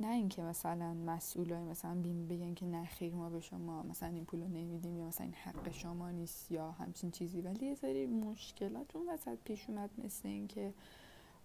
نه 0.00 0.08
اینکه 0.08 0.42
مثلا 0.42 0.94
مسئولای 0.94 1.64
مثلا 1.64 1.94
بیم 1.94 2.28
بگن 2.28 2.54
که 2.54 2.66
نه 2.66 2.84
خیر 2.84 3.14
ما 3.14 3.30
به 3.30 3.40
شما 3.40 3.82
مثلا 3.82 4.08
این 4.08 4.24
پول 4.24 4.40
نمیدیم 4.40 4.98
یا 4.98 5.06
مثلا 5.06 5.24
این 5.26 5.34
حق 5.34 5.72
شما 5.72 6.10
نیست 6.10 6.52
یا 6.52 6.70
همچین 6.70 7.10
چیزی. 7.10 7.40
ولی 7.40 7.66
یه 7.66 7.74
سری 7.74 8.06
مشکلات 8.06 8.96
اون 8.96 9.08
وسط 9.08 9.38
پیش 9.44 9.70
اومد 9.70 9.90
مثل 10.04 10.28
اینکه 10.28 10.72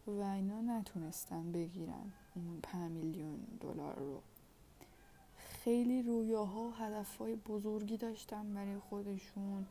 و 0.08 0.22
اینا 0.22 0.62
نتونستن 0.62 1.52
بگیرن 1.52 2.12
اون 2.36 2.60
5 2.64 2.92
میلیون 2.92 3.40
دلار 3.60 3.96
رو. 3.96 4.22
خیلی 5.38 6.02
رویاها 6.02 6.62
و 6.62 6.74
هدفهای 6.74 7.36
بزرگی 7.36 7.98
داشتن 7.98 8.54
برای 8.54 8.80
خودشون. 8.80 9.66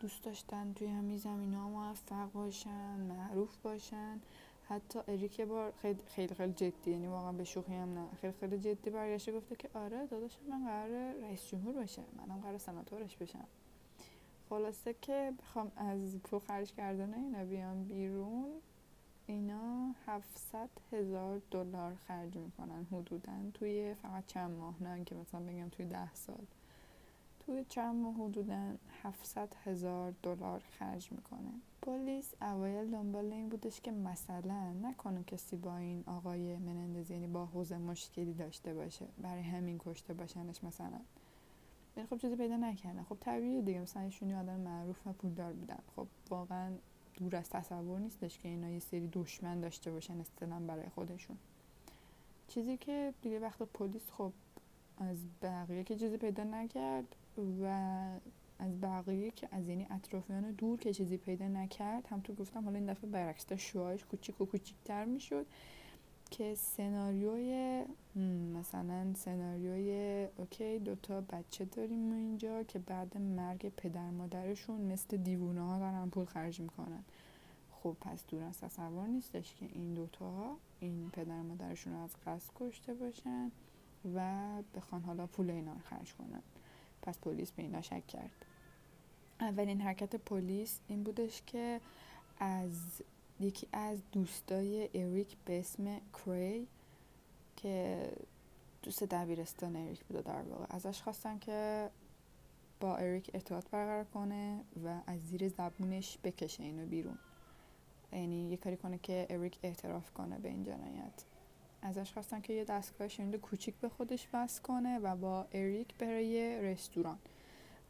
دوست 0.00 0.24
داشتن 0.24 0.72
توی 0.72 0.88
همین 0.88 1.18
زمین 1.18 1.54
ها 1.54 1.68
موفق 1.68 2.32
باشن 2.32 3.00
معروف 3.00 3.56
باشن. 3.56 4.20
حتی 4.72 4.98
اریک 5.08 5.38
یه 5.38 5.44
بار 5.44 5.72
خیلی 5.82 6.00
خیلی 6.06 6.34
خیلی 6.34 6.52
جدی 6.52 6.90
یعنی 6.90 7.06
واقعا 7.06 7.32
به 7.32 7.44
شوخی 7.44 7.74
هم 7.74 7.94
نه. 7.94 8.06
خیلی 8.20 8.32
خیلی 8.40 8.58
جدی 8.58 8.90
برگشته 8.90 9.32
گفته 9.32 9.56
که 9.56 9.68
آره 9.74 10.06
داداش 10.06 10.38
من 10.48 10.64
قرار 10.64 11.12
رئیس 11.12 11.48
جمهور 11.48 11.74
باشه 11.74 12.02
منم 12.16 12.40
قرار 12.40 12.58
سناتورش 12.58 13.16
بشم. 13.16 13.44
خلاصه 14.48 14.94
که 15.02 15.32
بخوام 15.38 15.72
از 15.76 16.18
پول 16.18 16.38
خرج 16.38 16.72
کردن 16.72 17.14
اینا 17.14 17.44
بیام 17.44 17.84
بیرون 17.84 18.50
اینا 19.26 19.94
700 20.06 20.68
هزار 20.92 21.42
دلار 21.50 21.94
خرج 22.08 22.36
می‌کنن 22.36 22.86
حدودا 22.92 23.32
توی 23.54 23.94
فقط 23.94 24.26
چند 24.26 24.50
ماه 24.50 24.82
نه 24.82 25.04
که 25.04 25.14
مثلا 25.14 25.40
بگم 25.40 25.68
توی 25.68 25.86
ده 25.86 26.14
سال. 26.14 26.44
توی 27.52 27.64
چند 27.68 27.94
ماه 27.94 28.14
حدودا 28.14 28.74
700 29.02 29.54
هزار 29.64 30.14
دلار 30.22 30.62
خرج 30.78 31.12
می‌کنه. 31.12 31.50
پلیس 31.82 32.34
اوایل 32.42 32.90
دنبال 32.90 33.32
این 33.32 33.48
بودش 33.48 33.80
که 33.80 33.90
مثلا 33.90 34.72
نکنه 34.72 35.24
کسی 35.24 35.56
با 35.56 35.76
این 35.76 36.04
آقای 36.06 36.56
منندز 36.56 37.10
یعنی 37.10 37.26
با 37.26 37.46
حوزه 37.46 37.78
مشکلی 37.78 38.32
داشته 38.32 38.74
باشه 38.74 39.06
برای 39.18 39.42
همین 39.42 39.80
کشته 39.84 40.14
باشنش 40.14 40.64
مثلا. 40.64 41.00
یعنی 41.96 42.08
خب 42.08 42.16
چیزی 42.16 42.36
پیدا 42.36 42.56
نکردن 42.56 43.02
خب 43.02 43.16
طبیعیه 43.20 43.62
دیگه. 43.62 43.80
مثلا 43.80 44.02
ایشونی 44.02 44.34
آدم 44.34 44.60
معروف 44.60 45.06
و 45.06 45.12
پولدار 45.12 45.52
بودن. 45.52 45.78
خب 45.96 46.06
واقعا 46.30 46.72
دور 47.14 47.36
از 47.36 47.50
تصور 47.50 47.98
نیستش 48.00 48.38
که 48.38 48.48
اینا 48.48 48.68
یه 48.68 48.78
سری 48.78 49.08
دشمن 49.12 49.60
داشته 49.60 49.90
باشن 49.90 50.20
اصطلاحا 50.20 50.60
برای 50.60 50.88
خودشون. 50.88 51.36
چیزی 52.48 52.76
که 52.76 53.14
دیگه 53.22 53.38
وقت 53.38 53.62
پلیس 53.62 54.10
خب 54.10 54.32
از 54.98 55.18
بقیه 55.42 55.84
که 55.84 55.96
چیزی 55.96 56.16
پیدا 56.16 56.44
نکرد 56.44 57.16
و 57.38 57.64
از 58.58 58.80
بقیه 58.80 59.30
که 59.30 59.48
از 59.52 59.68
یعنی 59.68 59.86
اطرافیان 59.90 60.50
دور 60.50 60.78
که 60.78 60.94
چیزی 60.94 61.16
پیدا 61.16 61.48
نکرد 61.48 62.06
هم 62.06 62.20
تو 62.20 62.34
گفتم 62.34 62.64
حالا 62.64 62.78
این 62.78 62.86
دفعه 62.86 63.10
برعکس 63.10 63.44
تا 63.44 63.56
شوهاش 63.56 64.04
کوچیک 64.04 64.40
و 64.40 64.44
کوچیکتر 64.44 65.04
می‌شد 65.04 65.46
که 66.30 66.54
سناریوی 66.54 67.84
مثلا 68.54 69.14
سناریوی 69.14 70.28
اوکی 70.36 70.78
دوتا 70.78 71.20
بچه 71.20 71.64
داریم 71.64 72.12
اینجا 72.12 72.62
که 72.62 72.78
بعد 72.78 73.18
مرگ 73.18 73.68
پدر 73.76 74.10
مادرشون 74.10 74.80
مثل 74.80 75.16
دیوونه 75.16 75.60
ها 75.60 75.78
دارن 75.78 76.08
پول 76.08 76.24
خرج 76.24 76.60
می‌کنن. 76.60 77.04
خب 77.82 77.96
پس 78.00 78.26
دور 78.26 78.42
از 78.42 78.60
تصور 78.60 79.06
نیستش 79.06 79.54
که 79.54 79.66
این 79.66 79.94
دوتا 79.94 80.56
این 80.80 81.10
پدر 81.10 81.42
مادرشون 81.42 81.92
رو 81.92 81.98
از 81.98 82.16
قصد 82.26 82.50
کشته 82.54 82.94
باشن 82.94 83.50
و 84.14 84.46
بخوان 84.74 85.02
حالا 85.02 85.26
پول 85.26 85.50
اینا 85.50 85.72
رو 85.72 85.78
خرج 85.78 86.14
کنن. 86.14 86.42
پس 87.02 87.18
پلیس 87.18 87.52
به 87.52 87.62
اینا 87.62 87.82
شک 87.82 88.06
کرد. 88.06 88.46
اولین 89.40 89.80
حرکت 89.80 90.16
پلیس 90.16 90.80
این 90.88 91.02
بودش 91.02 91.42
که 91.46 91.80
از 92.38 93.02
یکی 93.40 93.68
از 93.72 93.98
دوستای 94.12 94.88
اریک 94.94 95.36
به 95.44 95.58
اسم 95.58 96.00
کری 96.12 96.68
که 97.56 98.08
دوست 98.82 99.04
دبیرستان 99.04 99.76
اریک 99.76 100.04
بوده 100.04 100.22
در 100.22 100.42
واقع 100.42 100.66
ازش 100.70 101.02
خواستن 101.02 101.38
که 101.38 101.90
با 102.80 102.96
اریک 102.96 103.30
ارتباط 103.34 103.68
برقرار 103.70 104.04
کنه 104.04 104.60
و 104.84 105.00
از 105.06 105.20
زیر 105.20 105.48
زبونش 105.48 106.18
بکشه 106.24 106.62
اینو 106.62 106.86
بیرون. 106.86 107.18
یعنی 108.12 108.50
یه 108.50 108.56
کاری 108.56 108.76
کنه 108.76 108.98
که 108.98 109.26
اریک 109.30 109.58
اعتراف 109.62 110.12
کنه 110.12 110.38
به 110.38 110.48
این 110.48 110.64
جنایت. 110.64 111.24
ازش 111.82 112.12
خواستن 112.12 112.40
که 112.40 112.52
یه 112.52 112.64
دستگاه 112.64 113.08
شنیده 113.08 113.38
کوچیک 113.38 113.74
به 113.74 113.88
خودش 113.88 114.28
وصل 114.32 114.62
کنه 114.62 114.98
و 114.98 115.16
با 115.16 115.46
اریک 115.52 115.94
بره 115.94 116.24
یه 116.24 116.60
رستوران. 116.62 117.18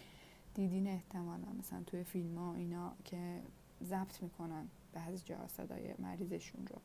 دیدین 0.54 0.88
احتمالا 0.88 1.48
مثلا 1.60 1.84
توی 1.84 2.04
فیلم 2.04 2.38
ها 2.38 2.54
اینا 2.56 2.94
که 3.06 3.42
ضبط 3.84 4.24
می‌کنن 4.24 4.68
بعضی 4.94 5.22
جا 5.26 5.48
صدای 5.48 5.94
مریضشون 6.00 6.68
رو. 6.68 6.76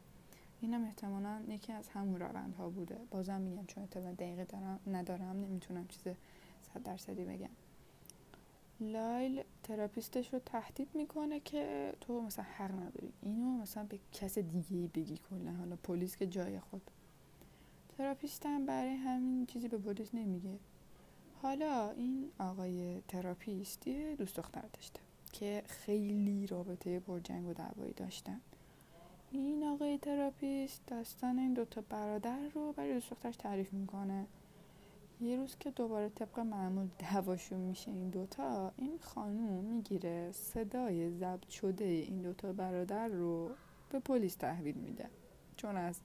اینم 0.61 0.85
احتمالا 0.85 1.43
یکی 1.49 1.73
از 1.73 1.89
همون 1.89 2.21
روندها 2.21 2.69
بوده. 2.69 2.99
بازم 3.11 3.41
میگم 3.41 3.67
چون 3.67 3.85
اطلاع 3.85 4.13
دقیق 4.13 4.45
دارم 4.45 4.81
ندارم 4.87 5.41
نمی‌تونم 5.41 5.89
چیز 5.89 6.03
صد 6.75 6.83
درصدی 6.85 7.25
بگم. 7.25 7.51
لایل 8.81 9.43
therapist 9.63 10.20
ش 10.20 10.33
رو 10.33 10.39
تهدید 10.39 10.89
می‌کنه 10.95 11.41
که 11.41 11.95
تو 12.01 12.21
مثلا 12.21 12.45
حق 12.45 12.73
نداری. 12.73 13.13
اینو 13.23 13.59
مثلا 13.59 13.85
به 13.85 13.99
کس 14.13 14.39
دیگه 14.39 14.89
بگی 14.95 15.19
کلا. 15.31 15.53
حالا 15.53 15.77
پلیس 15.77 16.17
که 16.17 16.27
جای 16.27 16.61
خود. 16.61 16.91
therapist 17.99 18.47
هم 18.47 18.67
برای 18.67 18.95
همین 18.95 19.47
چیزی 19.47 19.69
به 19.69 19.79
پلیس 19.79 20.15
نمیگه. 20.15 20.59
حالا 21.43 21.91
این 21.91 22.31
آقای 22.39 23.03
therapist 23.09 23.87
یه 23.87 24.17
دوست 24.17 24.37
دختر 24.37 24.65
داشته 24.73 25.01
که 25.33 25.63
خیلی 25.67 26.47
رابطه 26.47 27.01
جنگ 27.23 27.47
و 27.47 27.53
دعوایی 27.53 27.93
داشتن. 27.93 28.41
این 29.31 29.65
آقای 29.65 29.99
therapist 29.99 30.87
داستان 30.87 31.39
این 31.39 31.55
دوتا 31.55 31.81
برادر 31.89 32.49
رو 32.55 32.73
برای 32.73 32.95
دوست 32.95 33.39
تعریف 33.39 33.73
می‌کنه. 33.73 34.27
یه 35.21 35.37
روز 35.37 35.57
که 35.61 35.71
دوباره 35.71 36.09
طبق 36.09 36.39
معمول 36.39 36.89
دعواشون 36.99 37.61
میشه 37.61 37.91
این 37.91 38.11
دوتا 38.11 38.73
این 38.77 38.99
خانوم 39.01 39.65
می‌گیره 39.65 40.33
صدای 40.33 41.11
ضبط 41.11 41.49
شده 41.49 41.85
این 41.85 42.23
دوتا 42.23 42.53
برادر 42.53 43.09
رو 43.09 43.51
به 43.91 43.99
پلیس 43.99 44.35
تحویل 44.35 44.77
میده. 44.77 45.07
چون 45.57 45.77
از 45.77 46.01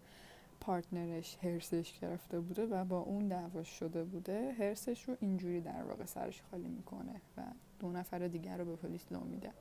partner 0.60 1.20
ش 1.20 1.38
حرصش 1.44 2.00
گرفته 2.00 2.40
بوده 2.40 2.66
و 2.66 2.86
با 2.86 3.00
اون 3.00 3.28
دعواش 3.28 3.68
شده 3.68 4.04
بوده 4.04 4.56
حرصش 4.60 5.04
رو 5.04 5.18
اینجوری 5.20 5.62
در 5.62 5.84
واقع 5.84 6.06
سرش 6.06 6.42
خالی 6.52 6.68
می‌کنه 6.68 7.22
و 7.38 7.42
دو 7.80 7.92
نفر 7.92 8.28
دیگر 8.28 8.58
رو 8.58 8.66
به 8.66 8.76
پلیس 8.76 9.12
لو 9.12 9.20
میده. 9.20 9.52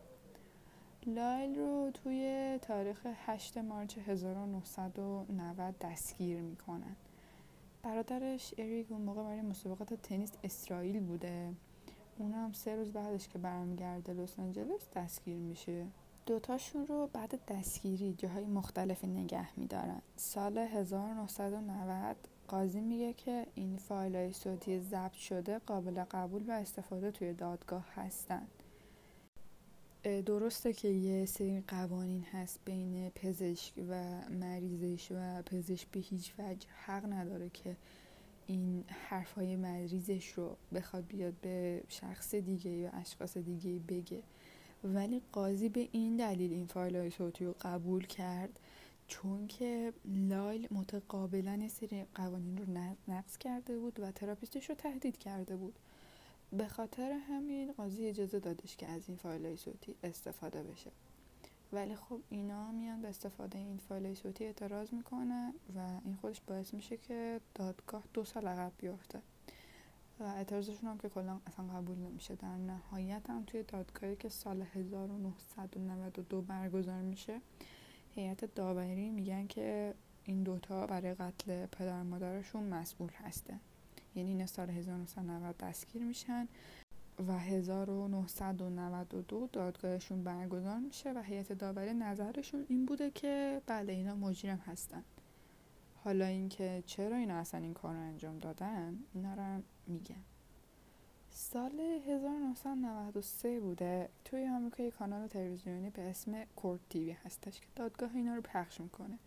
لایل 1.06 1.58
رو 1.58 1.90
توی 1.90 2.58
تاریخ 2.62 3.06
8 3.26 3.58
مارچ 3.58 3.98
1990 3.98 5.78
دستگیر 5.78 6.40
می‌کنن. 6.40 6.96
برادرش 7.82 8.54
اریک 8.58 8.92
اون 8.92 9.00
موقع 9.00 9.22
برای 9.22 9.42
مسابقات 9.42 9.94
تنیس 9.94 10.32
اسرائیل 10.44 11.00
بوده. 11.00 11.52
اون 12.18 12.32
هم 12.32 12.52
سه 12.52 12.76
روز 12.76 12.92
بعدش 12.92 13.28
که 13.28 13.38
برمیگرده 13.38 14.12
لس 14.12 14.38
آنجلس 14.38 14.88
دستگیر 14.96 15.36
میشه. 15.36 15.86
دوتاشون 16.26 16.86
رو 16.86 17.08
بعد 17.12 17.40
دستگیری 17.48 18.14
جاهای 18.14 18.46
مختلفی 18.46 19.06
نگه 19.06 19.58
میدارن. 19.58 20.02
سال 20.16 20.58
1990 20.58 22.16
قاضی 22.48 22.80
میگه 22.80 23.12
که 23.12 23.46
این 23.54 23.76
فایل 23.76 24.16
های 24.16 24.32
صوتی 24.32 24.80
ضبط 24.80 25.12
شده 25.12 25.58
قابل 25.58 26.04
قبول 26.04 26.50
و 26.50 26.52
استفاده 26.52 27.10
توی 27.10 27.32
دادگاه 27.32 27.86
هستن. 27.94 28.46
درسته 30.02 30.72
که 30.72 30.88
یه 30.88 31.26
سری 31.26 31.62
قوانین 31.68 32.24
هست 32.24 32.60
بین 32.64 33.10
پزشک 33.10 33.72
و 33.88 34.20
مریضش 34.30 35.08
و 35.10 35.42
پزشک 35.42 35.88
به 35.88 36.00
هیچ 36.00 36.32
وجه 36.38 36.68
حق 36.86 37.12
نداره 37.12 37.50
که 37.50 37.76
این 38.46 38.84
حرفای 38.88 39.56
مریضش 39.56 40.32
رو 40.32 40.56
بخواد 40.74 41.06
بیاد 41.06 41.34
به 41.42 41.82
شخص 41.88 42.34
دیگه 42.34 42.70
یا 42.70 42.90
اشخاص 42.90 43.36
دیگه 43.36 43.78
بگه. 43.88 44.22
ولی 44.84 45.22
قاضی 45.32 45.68
به 45.68 45.88
این 45.92 46.16
دلیل 46.16 46.52
این 46.52 46.66
فایل 46.66 46.96
های 46.96 47.10
صوتی 47.10 47.44
رو 47.44 47.54
قبول 47.60 48.06
کرد 48.06 48.60
چون 49.08 49.46
که 49.46 49.92
لایل 50.04 50.68
متقابلا 50.70 51.68
سری 51.68 52.04
قوانین 52.14 52.58
رو 52.58 52.64
نقض 53.08 53.38
کرده 53.38 53.78
بود 53.78 54.00
و 54.00 54.10
تراپیستش 54.10 54.70
رو 54.70 54.74
تهدید 54.74 55.18
کرده 55.18 55.56
بود. 55.56 55.78
به 56.52 56.68
خاطر 56.68 57.12
همین 57.12 57.72
قاضی 57.72 58.06
اجازه 58.06 58.40
دادش 58.40 58.76
که 58.76 58.86
از 58.86 59.08
این 59.08 59.16
فایل 59.16 59.46
های 59.46 59.56
صوتی 59.56 59.94
استفاده 60.04 60.62
بشه. 60.62 60.90
ولی 61.72 61.96
خب 61.96 62.20
اینا 62.30 62.72
میان 62.72 63.02
به 63.02 63.08
استفاده 63.08 63.58
این 63.58 63.78
فایل 63.88 64.06
های 64.06 64.14
صوتی 64.14 64.44
اعتراض 64.44 64.92
می‌کنن 64.92 65.54
و 65.76 65.78
این 66.04 66.16
خودش 66.20 66.40
باعث 66.40 66.74
میشه 66.74 66.96
که 66.96 67.40
دادگاه 67.54 68.02
دو 68.14 68.24
سال 68.24 68.48
عقب 68.48 68.72
بیفته. 68.78 69.22
و 70.20 70.22
اعتراضشون 70.22 70.90
هم 70.90 70.98
که 70.98 71.08
کلا 71.08 71.40
اصلا 71.46 71.64
قبول 71.64 71.98
نمیشه. 71.98 72.34
در 72.34 72.56
نهایت 72.56 73.30
هم 73.30 73.44
توی 73.44 73.62
دادگاهی 73.62 74.16
که 74.16 74.28
سال 74.28 74.62
1992 74.62 76.42
برگزار 76.42 77.02
میشه 77.02 77.40
هیئت 78.14 78.54
داوری 78.54 79.10
میگن 79.10 79.46
که 79.46 79.94
این 80.24 80.42
دوتا 80.42 80.86
برای 80.86 81.14
قتل 81.14 81.66
پدر 81.66 82.02
مادرشون 82.02 82.62
مسئول 82.62 83.10
هستن. 83.10 83.60
یعنی 84.14 84.31
این 84.31 84.46
سال 84.46 84.70
1990 84.70 85.57
دستگیر 85.57 86.03
میشن 86.03 86.49
و 87.29 87.38
1992 87.38 89.49
دادگاهشون 89.53 90.25
برگزار 90.25 90.79
میشه 90.79 91.12
و 91.12 91.23
هیئت 91.23 91.53
داوری 91.53 91.94
نظرشون 91.94 92.66
این 92.68 92.87
بوده 92.87 93.11
که 93.11 93.62
بله 93.66 93.92
اینا 93.92 94.14
مجرم 94.14 94.62
هستن. 94.66 95.05
حالا 96.05 96.27
اینکه 96.27 96.83
چرا 96.87 97.16
اینا 97.16 97.35
اصلا 97.35 97.61
این 97.61 97.75
کار 97.75 97.96
انجام 97.96 98.38
دادن 98.38 98.99
اینا 99.14 99.35
رو 99.35 99.62
میگن 99.87 100.25
سال 101.31 101.81
1993 101.81 103.61
بوده 103.61 104.09
توی 104.25 104.49
آمریکا 104.49 104.83
یک 104.83 104.94
کانال 104.94 105.27
تلویزیونی 105.27 105.90
به 105.90 106.11
اسم 106.11 106.44
کورت 106.57 106.81
تیوی 106.90 107.11
هستش 107.11 107.61
که 107.61 107.66
دادگاه 107.77 108.11
اینا 108.14 108.35
رو 108.35 108.40
پخش 108.40 108.81
می‌کنه. 108.81 109.18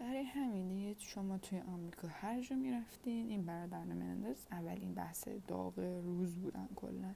برای 0.00 0.22
همین 0.22 0.94
شما 0.98 1.38
توی 1.38 1.60
آمریکا 1.60 2.08
هر 2.08 2.40
جا 2.40 2.56
می‌رفتین 2.56 3.28
این 3.28 3.42
برادران 3.46 3.88
منندز 3.88 4.36
اولین 4.50 4.94
بحث 4.94 5.28
داغ 5.48 5.78
روز 6.04 6.34
بودن 6.34 6.68
کلا. 6.76 7.14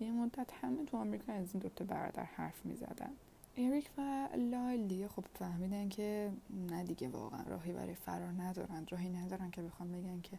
یه 0.00 0.12
مدت 0.12 0.52
همه 0.52 0.84
تو 0.84 0.96
آمریکا 0.96 1.32
از 1.32 1.48
این 1.52 1.62
دوتا 1.62 1.84
برادر 1.84 2.24
حرف 2.24 2.66
می‌زدن. 2.66 3.10
اریک 3.56 3.90
و 3.98 4.28
لایل 4.36 4.88
دیگه 4.88 5.08
خب 5.08 5.24
فهمیدن 5.34 5.88
که 5.88 6.32
نه 6.70 6.84
دیگه 6.84 7.08
واقعا 7.08 7.42
راهی 7.42 7.72
برای 7.72 7.94
فرار 7.94 8.32
ندارن 8.32 8.86
راهی 8.90 9.08
ندارن 9.08 9.50
که 9.50 9.62
بخوام 9.62 9.92
بگن 9.92 10.20
که 10.20 10.38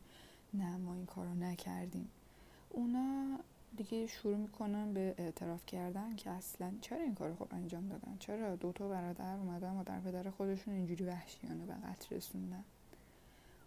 نه 0.54 0.78
ما 0.78 0.93
این 0.93 1.06
کارو 1.06 1.34
نکردیم. 1.34 2.10
اونا 2.69 3.39
دیگه 3.77 4.07
شروع 4.07 4.38
می‌کنن 4.38 4.93
به 4.93 5.15
اعتراف 5.17 5.65
کردن 5.65 6.15
که 6.15 6.29
اصلا 6.29 6.73
چرا 6.81 6.97
این 6.97 7.15
کار 7.15 7.36
خب 7.36 7.47
انجام 7.51 7.88
دادن؟ 7.88 8.17
چرا 8.19 8.55
دو 8.55 8.71
تا 8.71 8.88
برادر 8.88 9.36
اومدن 9.36 9.77
و 9.77 9.83
در 9.83 9.99
پدر 9.99 10.29
خودشون 10.29 10.73
اینجوری 10.73 11.05
وحشیانه 11.05 11.65
به 11.65 11.73
قتل 11.73 12.15
رسوندن؟ 12.15 12.63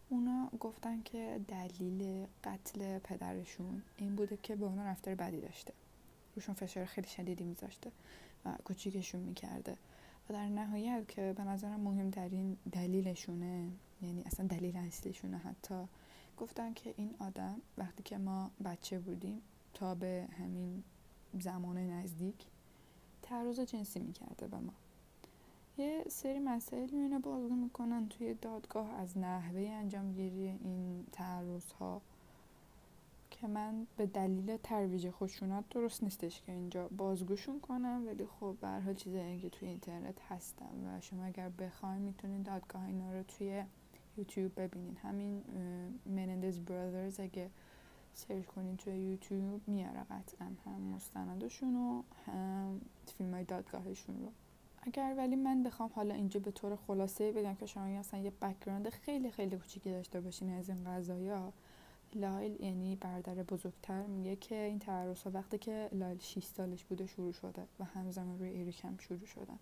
اونا 0.09 0.49
گفتن 0.61 1.03
که 1.03 1.41
دلیل 1.49 2.27
قتل 2.45 2.99
پدرشون 2.99 3.83
این 3.97 4.17
بوده 4.17 4.39
که 4.43 4.57
به 4.57 4.65
اونا 4.65 4.85
رفتار 4.85 5.15
بدی 5.15 5.41
داشته. 5.41 5.73
روشون 6.37 6.55
فشار 6.55 6.85
خیلی 6.85 7.09
شدیدی 7.09 7.45
میذاشته 7.45 7.91
و 8.45 8.53
کوچیکشون 8.65 9.21
می‌کرده. 9.21 9.77
و 10.29 10.33
در 10.33 10.49
نهایت 10.49 11.09
که 11.09 11.35
به 11.37 11.45
نظرم 11.45 11.81
مهمترین 11.81 12.57
دلیلشونه 12.73 13.69
یعنی 14.03 14.23
اصلا 14.27 14.47
دلیل 14.47 14.77
اصلیشونه 14.77 15.39
حتی 15.39 15.75
گفتن 16.39 16.75
که 16.75 16.95
این 16.97 17.15
آدم 17.19 17.61
وقتی 17.79 18.03
که 18.03 18.19
ما 18.19 18.51
بچه 18.65 18.99
بودیم 18.99 19.43
تا 19.77 19.95
به 19.95 20.29
همین 20.39 20.83
زمان 21.41 21.79
نزدیک 21.79 22.47
تعرض 23.23 23.61
جنسی 23.61 24.01
می‌کرده 24.01 24.47
به 24.47 24.57
ما. 24.57 24.73
یه 25.79 26.05
سری 26.09 26.39
مسائل 26.39 26.89
اینو 26.93 27.19
بازگو 27.19 27.55
می‌کنن 27.55 28.09
توی 28.09 28.35
دادگاه 28.35 28.91
از 28.95 29.19
نحوه 29.19 29.61
انجامگیری 29.61 30.49
این 30.49 31.07
تعرض 31.13 31.73
ها 31.73 32.01
که 33.31 33.47
من 33.47 33.87
به 33.97 34.07
دلیل 34.07 34.57
ترویج 34.57 35.11
خشونت 35.11 35.69
درست 35.71 36.03
نیستش 36.03 36.43
که 36.43 36.53
اینجا 36.53 36.89
بازگوشون 36.89 37.61
کنم 37.61 38.03
ولی 38.07 38.27
خب 38.27 38.57
به 38.61 38.69
حال 38.69 38.95
چیزایی 38.95 39.41
که 39.41 39.51
توی 39.51 39.69
اینترنت 39.69 40.23
هستم 40.29 40.85
و 40.87 41.01
شما 41.01 41.25
اگر 41.25 41.49
بخواین 41.49 42.03
می‌تونید 42.03 42.43
دادگاه 42.43 42.87
اینا 42.87 43.13
رو 43.13 43.23
توی 43.23 43.65
یوتیوب 44.17 44.61
ببینین. 44.61 44.97
همین 44.97 45.43
منندز 46.07 46.61
برادرز 46.61 47.21
اگه 47.21 47.51
سرچ 48.17 48.45
کنین 48.45 48.77
توی 48.77 48.99
یوتیوب 48.99 49.61
میاره 49.67 50.01
قطعا 50.01 50.51
هم 50.65 50.81
مستندشون 50.81 51.77
و 51.77 52.03
هم 52.27 52.81
فیلم 53.19 53.35
های 53.35 53.45
دادگاهشون 53.45 54.21
رو. 54.21 54.33
اگر 54.83 55.15
ولی 55.17 55.37
من 55.37 55.63
بخوام 55.63 55.91
حالا 55.95 56.15
اینجا 56.15 56.41
به 56.41 56.51
طور 56.51 56.77
خلاصه 56.77 57.33
بگم 57.33 57.55
که 57.55 57.67
شما 57.67 57.85
اصلا 57.85 58.21
یه 58.21 58.31
background 58.31 58.89
خیلی 58.89 59.31
خیلی 59.31 59.57
کوچیکی 59.57 59.91
داشته 59.91 60.21
باشین 60.21 60.51
از 60.51 60.69
این 60.69 60.85
قضایا 60.85 61.53
لایل 62.15 62.61
یعنی 62.61 62.97
برادر 62.97 63.35
بزرگتر 63.35 64.07
میگه 64.07 64.37
که 64.37 64.55
این 64.55 64.79
تعرض 64.79 65.23
ها 65.23 65.31
وقتی 65.31 65.59
که 65.59 65.89
لایل 65.93 66.19
6 66.19 66.45
سالش 66.45 66.85
بوده 66.85 67.07
شروع 67.07 67.33
شده 67.33 67.63
و 67.81 67.85
همزمان 67.85 68.39
روی 68.39 68.49
اریکم 68.49 68.97
شروع 68.99 69.27
شدن. 69.27 69.59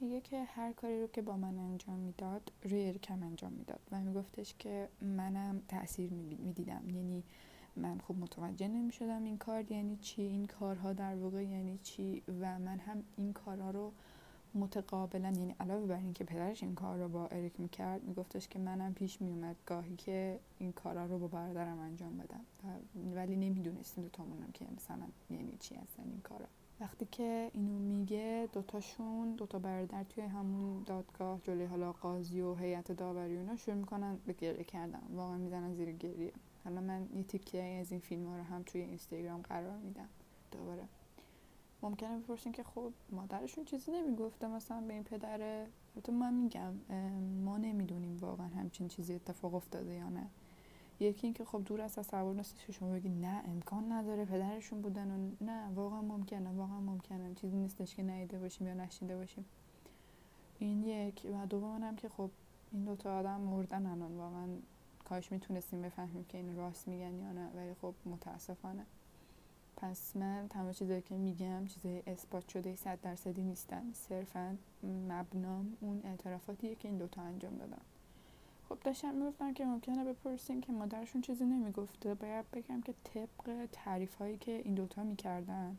میگه 0.00 0.20
که 0.20 0.44
هر 0.44 0.72
کاری 0.72 1.00
رو 1.00 1.06
که 1.06 1.22
با 1.22 1.36
من 1.36 1.58
انجام 1.58 1.98
می‌داد 1.98 2.52
روی 2.62 2.78
اریکم 2.78 3.22
انجام 3.22 3.52
می‌داد 3.52 3.80
و 3.92 4.00
میگفتش 4.00 4.54
که 4.58 4.88
منم 5.00 5.62
تاثیر 5.68 6.12
می‌دیدم. 6.12 6.90
یعنی 6.90 7.24
من 7.76 7.98
خوب 7.98 8.18
متوجه 8.18 8.68
نمی 8.68 8.92
شدم 8.92 9.24
این 9.24 9.38
کار 9.38 9.72
یعنی 9.72 9.96
چی 9.96 10.22
این 10.22 10.46
کارها 10.46 10.92
در 10.92 11.14
واقع 11.14 11.44
یعنی 11.44 11.78
چی 11.82 12.22
و 12.40 12.58
من 12.58 12.78
هم 12.78 13.04
این 13.16 13.32
کارها 13.32 13.70
رو 13.70 13.92
متقابلا 14.54 15.28
یعنی 15.28 15.54
علاوه 15.60 15.86
بر 15.86 15.96
اینکه 15.96 16.24
پدرش 16.24 16.62
این 16.62 16.74
کار 16.74 16.98
رو 16.98 17.08
با 17.08 17.26
اریک 17.26 17.60
می‌کرد 17.60 18.04
میگفتش 18.04 18.48
که 18.48 18.58
منم 18.58 18.94
پیش 18.94 19.22
میومد 19.22 19.56
گاهی 19.66 19.96
که 19.96 20.38
این 20.58 20.72
کارها 20.72 21.06
رو 21.06 21.18
با 21.18 21.26
برادرم 21.26 21.78
انجام 21.78 22.16
بدم 22.16 22.40
ولی 23.14 23.36
نمی‌دونستیم 23.36 24.04
دوتامونم 24.04 24.50
که 24.54 24.66
مثلا 24.76 25.06
یعنی 25.30 25.56
چی 25.60 25.74
هستن 25.74 26.02
این 26.02 26.20
کارا. 26.20 26.46
وقتی 26.80 27.06
که 27.12 27.50
اینو 27.54 27.78
میگه 27.78 28.48
دوتاشون 28.52 29.34
دوتا 29.34 29.58
برادر 29.58 30.04
توی 30.04 30.24
همون 30.24 30.82
دادگاه 30.86 31.40
جلوی 31.42 31.64
حالا 31.64 31.92
قاضی 31.92 32.40
و 32.40 32.54
هیئت 32.54 32.92
داوری 32.92 33.36
اونا 33.36 33.56
شروع 33.56 33.76
می‌کنن 33.76 34.18
به 34.26 34.32
گریه 34.32 34.64
کردن. 34.64 35.02
واقعا 35.14 35.36
می‌زنن 35.36 35.74
زیر 35.74 35.92
گریه. 35.92 36.32
حالا 36.66 36.80
من 36.80 37.08
یه 37.14 37.22
تیکه 37.22 37.62
از 37.62 37.90
این 37.92 38.00
فیلم 38.00 38.26
ها 38.26 38.36
رو 38.36 38.42
هم 38.42 38.62
توی 38.62 38.80
اینستاگرام 38.80 39.42
قرار 39.42 39.78
میدم 39.78 40.08
دوباره. 40.50 40.82
ممکنه 41.82 42.18
بپرسین 42.18 42.52
که 42.52 42.62
خب 42.62 42.92
مادرشون 43.12 43.64
چیزی 43.64 43.92
نمی‌گفته 43.92 44.46
مثلا 44.46 44.80
به 44.80 44.94
این 44.94 45.04
پدره 45.04 45.66
البته 45.96 46.12
من 46.12 46.34
میگم 46.34 46.74
ما 47.44 47.58
نمی‌دونیم 47.58 48.16
واقعا 48.16 48.46
همچین 48.46 48.88
چیزی 48.88 49.14
اتفاق 49.14 49.54
افتاده 49.54 49.94
یا 49.94 50.08
نه. 50.08 50.26
یکی 51.00 51.26
اینکه 51.26 51.44
خب 51.44 51.62
دور 51.64 51.80
از 51.80 51.94
تصور 51.94 52.34
نیست 52.34 52.66
که 52.66 52.72
شما 52.72 52.92
بگید 52.92 53.24
نه 53.24 53.42
امکان 53.48 53.92
نداره 53.92 54.24
پدرشون 54.24 54.80
بودن 54.80 55.10
و 55.10 55.44
نه 55.44 55.68
واقعا 55.74 56.02
ممکنه 56.02 56.50
واقعا 56.50 56.80
ممکنه. 56.80 57.34
چیزی 57.34 57.56
نیستش 57.56 57.94
که 57.94 58.02
ندیده 58.02 58.38
باشیم 58.38 58.66
یا 58.66 58.74
نشنیده 58.74 59.16
باشیم. 59.16 59.44
این 60.58 60.82
یک. 60.82 61.26
و 61.34 61.46
دوم 61.46 61.82
هم 61.82 61.96
که 61.96 62.08
خب 62.08 62.30
این 62.72 62.84
دوتا 62.84 63.18
آدم 63.18 63.40
مردن 63.40 63.86
الان 63.86 64.16
واقعا 64.16 64.46
کاش 65.08 65.32
می‌تونستیم 65.32 65.82
بفهمیم 65.82 66.24
که 66.28 66.38
این 66.38 66.56
راست 66.56 66.88
میگن 66.88 67.18
یا 67.18 67.32
نه 67.32 67.50
ولی 67.54 67.74
خب 67.74 67.94
متاسفانه. 68.06 68.86
پس 69.76 70.16
من 70.16 70.46
تمام 70.50 70.72
چیزایی 70.72 71.02
که 71.02 71.16
میگم 71.16 71.66
چیزای 71.66 72.02
اثبات 72.06 72.48
شده 72.48 72.76
صد 72.76 72.98
درصدی 73.02 73.42
نیستن. 73.42 73.92
صرفا 73.92 74.56
مبنام 75.08 75.76
اون 75.80 76.00
اعترافاتیه 76.04 76.74
که 76.74 76.88
این 76.88 76.98
دوتا 76.98 77.22
انجام 77.22 77.56
دادن. 77.56 77.82
خب 78.68 78.78
داشتم 78.84 79.14
می‌گفتن 79.14 79.52
که 79.52 79.64
ممکنه 79.64 80.04
بپرسیم 80.04 80.60
که 80.60 80.72
مادرشون 80.72 81.22
چیزی 81.22 81.44
نمی‌گفته. 81.44 82.14
باید 82.14 82.50
بگم 82.50 82.80
که 82.80 82.94
طبق 83.04 83.68
تعریف 83.72 84.14
هایی 84.14 84.38
که 84.38 84.52
این 84.64 84.74
دوتا 84.74 85.02
می‌کردن 85.02 85.76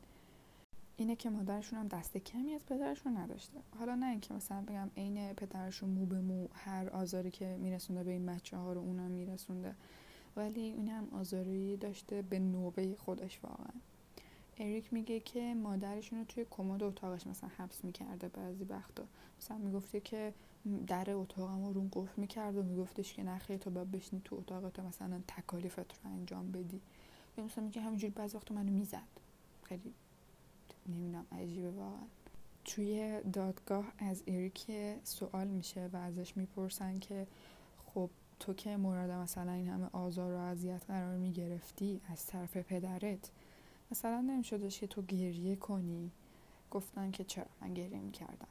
اینه 0.98 1.16
که 1.16 1.30
مادرشون 1.30 1.80
هم 1.80 1.88
دست 1.88 2.18
کمی 2.18 2.54
از 2.54 2.66
پدرشون 2.66 3.18
نداشته. 3.18 3.60
حالا 3.80 3.96
نه 3.96 4.06
اینکه 4.06 4.34
مثلا 4.34 4.62
بگم 4.62 4.90
عین 4.98 5.34
پدرشون 5.34 5.90
مو 5.90 6.06
به 6.06 6.20
مو 6.22 6.48
هر 6.54 6.90
آزاری 6.90 7.32
که 7.32 7.58
میرسونده 7.60 8.04
به 8.04 8.12
این 8.12 8.26
بچه 8.26 8.58
ها 8.58 8.74
رو 8.74 8.82
اونم 8.82 9.12
میرسونده. 9.12 9.76
ولی 10.36 10.62
این 10.62 10.90
هم 10.90 11.08
آزاری 11.12 11.78
داشته 11.78 12.22
به 12.22 12.40
نوبه 12.40 12.96
خودش 12.96 13.40
واقعا. 13.44 13.74
اریک 14.58 14.94
میگه 14.94 15.20
که 15.20 15.54
مادرشون 15.54 16.20
رو 16.20 16.26
توی 16.26 16.46
کمد 16.50 16.84
اتاقش 16.84 17.28
مثلا 17.28 17.50
حبس 17.58 17.84
می‌کرده 17.86 18.28
بعضی 18.28 18.64
وقتا. 18.64 19.04
مثلا 19.42 19.58
می‌گفته 19.58 20.00
که 20.00 20.34
در 20.88 21.12
اتاقم 21.12 21.66
رو 21.66 21.74
رون 21.74 21.90
قفل 21.94 22.22
می‌کرد 22.22 22.58
و 22.58 22.64
میگفتش 22.64 23.14
که 23.14 23.24
نخیه 23.24 23.58
تو 23.58 23.70
باید 23.70 23.92
بشنی 23.92 24.22
تو 24.26 24.36
اتاق 24.36 24.70
تو 24.70 24.84
مثلا 24.84 25.22
تکالیفت 25.28 25.80
رو 25.80 26.12
انجام 26.12 26.52
بدی. 26.52 26.82
یا 27.38 27.44
مثلا 27.44 27.64
میگه 27.64 27.82
همینجوری 27.82 28.14
بعضی 28.14 28.38
وقتا 28.38 28.56
منو 28.56 28.72
می‌زد. 28.72 29.08
خیلی 29.64 29.94
نمی‌دونم 30.88 31.26
عجیبه 31.32 31.72
واقعا. 31.72 32.08
توی 32.66 33.22
دادگاه 33.34 33.86
از 33.98 34.24
اریک 34.28 34.66
سوال 35.04 35.48
میشه 35.48 35.90
و 35.94 35.98
ازش 35.98 36.38
می‌پرسن 36.38 37.00
که 37.00 37.28
خب 37.86 38.10
تو 38.40 38.54
که 38.54 38.78
مورد 38.78 39.12
مثلا 39.12 39.52
این 39.52 39.68
همه 39.68 39.90
آزار 39.92 40.34
و 40.34 40.38
اذیت 40.38 40.86
قرار 40.88 41.16
می‌گرفتی 41.16 42.02
از 42.10 42.26
طرف 42.26 42.58
پدرت 42.58 43.32
مثلا 43.92 44.22
نمیشدش 44.22 44.80
که 44.80 44.88
تو 44.88 45.02
گریه 45.02 45.56
کنی؟ 45.56 46.12
گفتن 46.72 47.12
که 47.12 47.24
چرا 47.24 47.46
من 47.62 47.74
گریه 47.74 48.00
می‌کردم. 48.00 48.48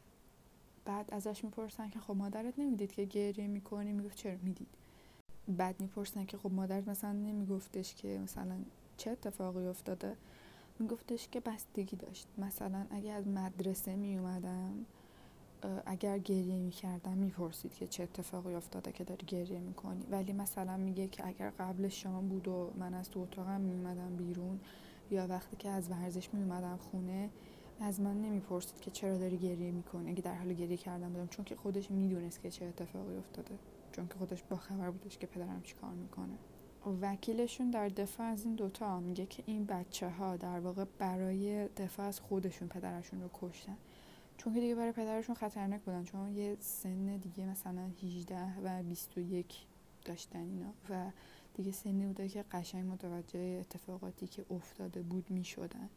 بعد 0.85 1.14
ازش 1.14 1.44
می‌پرسن 1.44 1.90
که 1.90 2.01
خب 2.01 2.16
مادرت 2.16 2.59
نمی‌دید 2.59 2.92
که 2.92 3.05
گریه 3.05 3.46
می‌کنی؟ 3.46 3.92
می‌گفت 3.92 4.16
چرا 4.16 4.37
می‌دید؟ 4.42 4.68
بعد 5.49 5.81
می‌پرسن 5.81 6.25
که 6.27 6.37
خب 6.37 6.53
مادرت 6.53 6.88
مثلا 6.88 7.12
نمیگفتش 7.12 7.94
که 7.94 8.20
مثلا 8.22 8.59
چه 8.96 9.11
اتفاقی 9.11 9.66
افتاده؟ 9.66 10.16
میگفتش 10.79 11.29
که 11.29 11.41
بستگی 11.41 11.97
داشت. 11.97 12.29
مثلا 12.39 12.87
اگه 12.91 13.12
از 13.12 13.29
مدرسه 13.29 13.97
میومدم 13.97 14.87
اگر 15.87 16.19
گریه 16.19 16.59
می‌کردم 16.59 17.19
می‌پرسید 17.19 17.75
که 17.75 17.87
چه 17.87 18.03
اتفاقی 18.03 18.55
افتاده 18.55 18.93
که 18.93 19.05
داری 19.05 19.27
گریه 19.27 19.61
می‌کنی. 19.61 20.07
ولی 20.11 20.33
مثلا 20.33 20.77
میگه 20.77 21.09
که 21.09 21.27
اگر 21.27 21.51
قبل 21.51 21.89
شام 21.89 22.29
بود 22.29 22.49
و 22.49 22.73
من 22.79 22.95
از 22.95 23.11
تو 23.11 23.21
اتاقم 23.21 23.61
میومدم 23.61 24.17
بیرون 24.17 24.61
یا 25.11 25.27
وقتی 25.27 25.57
که 25.57 25.69
از 25.69 25.91
ورزش 25.91 26.35
میومدم 26.35 26.77
خونه 26.77 27.31
از 27.81 28.01
من 28.01 28.23
نمی‌پرسید 28.23 28.81
که 28.81 28.91
چرا 28.91 29.19
داری 29.19 29.39
گریه 29.39 29.71
می‌کنی؟ 29.71 30.11
اگه 30.11 30.23
در 30.23 30.35
حال 30.35 30.53
گریه 30.53 30.77
کردم 30.77 31.09
بودم. 31.09 31.27
چون 31.27 31.45
که 31.45 31.57
خودش 31.57 31.91
می‌دونست 31.91 32.43
که 32.43 32.51
چه 32.51 32.65
اتفاقی 32.65 33.17
افتاده. 33.17 33.55
چون 33.93 34.09
که 34.09 34.15
خودش 34.15 34.43
با 34.43 34.57
خبر 34.57 34.91
بودش 34.91 35.19
که 35.19 35.27
پدرم 35.27 35.62
چی 35.62 35.75
کار 35.75 35.91
می‌کنه. 35.91 36.35
وکیلشون 37.03 37.70
در 37.70 37.88
دفاع 37.88 38.27
از 38.27 38.44
این 38.44 38.55
دوتا 38.55 39.01
میگه 39.01 39.27
که 39.27 39.42
این 39.46 39.64
بچه 39.64 40.09
ها 40.09 40.37
در 40.37 40.61
واقع 40.61 40.85
برای 40.99 41.68
دفاع 41.68 42.07
از 42.07 42.20
خودشون 42.20 42.68
پدرشون 42.68 43.22
رو 43.22 43.31
کشتن. 43.35 43.77
چون 44.37 44.55
که 44.55 44.61
دیگه 44.61 44.75
برای 44.75 44.92
پدرشون 44.92 45.35
خطرناک 45.35 45.81
بودن 45.81 46.05
چون 46.05 46.37
یه 46.37 46.57
سن 46.61 47.16
دیگه 47.16 47.46
مثلا 47.46 47.90
18 48.03 48.61
و 48.64 48.83
21 48.83 49.57
داشتن 50.05 50.38
اینا 50.38 50.72
و 50.90 51.11
دیگه 51.55 51.72
سنی 51.72 52.07
بوده 52.07 52.29
که 52.29 52.44
قشنگ 52.53 52.92
متوجه 52.92 53.59
اتفاقاتی 53.61 54.27
که 54.27 54.44
افتاده 54.51 55.03
بود 55.03 55.31
می‌شدن 55.31 55.88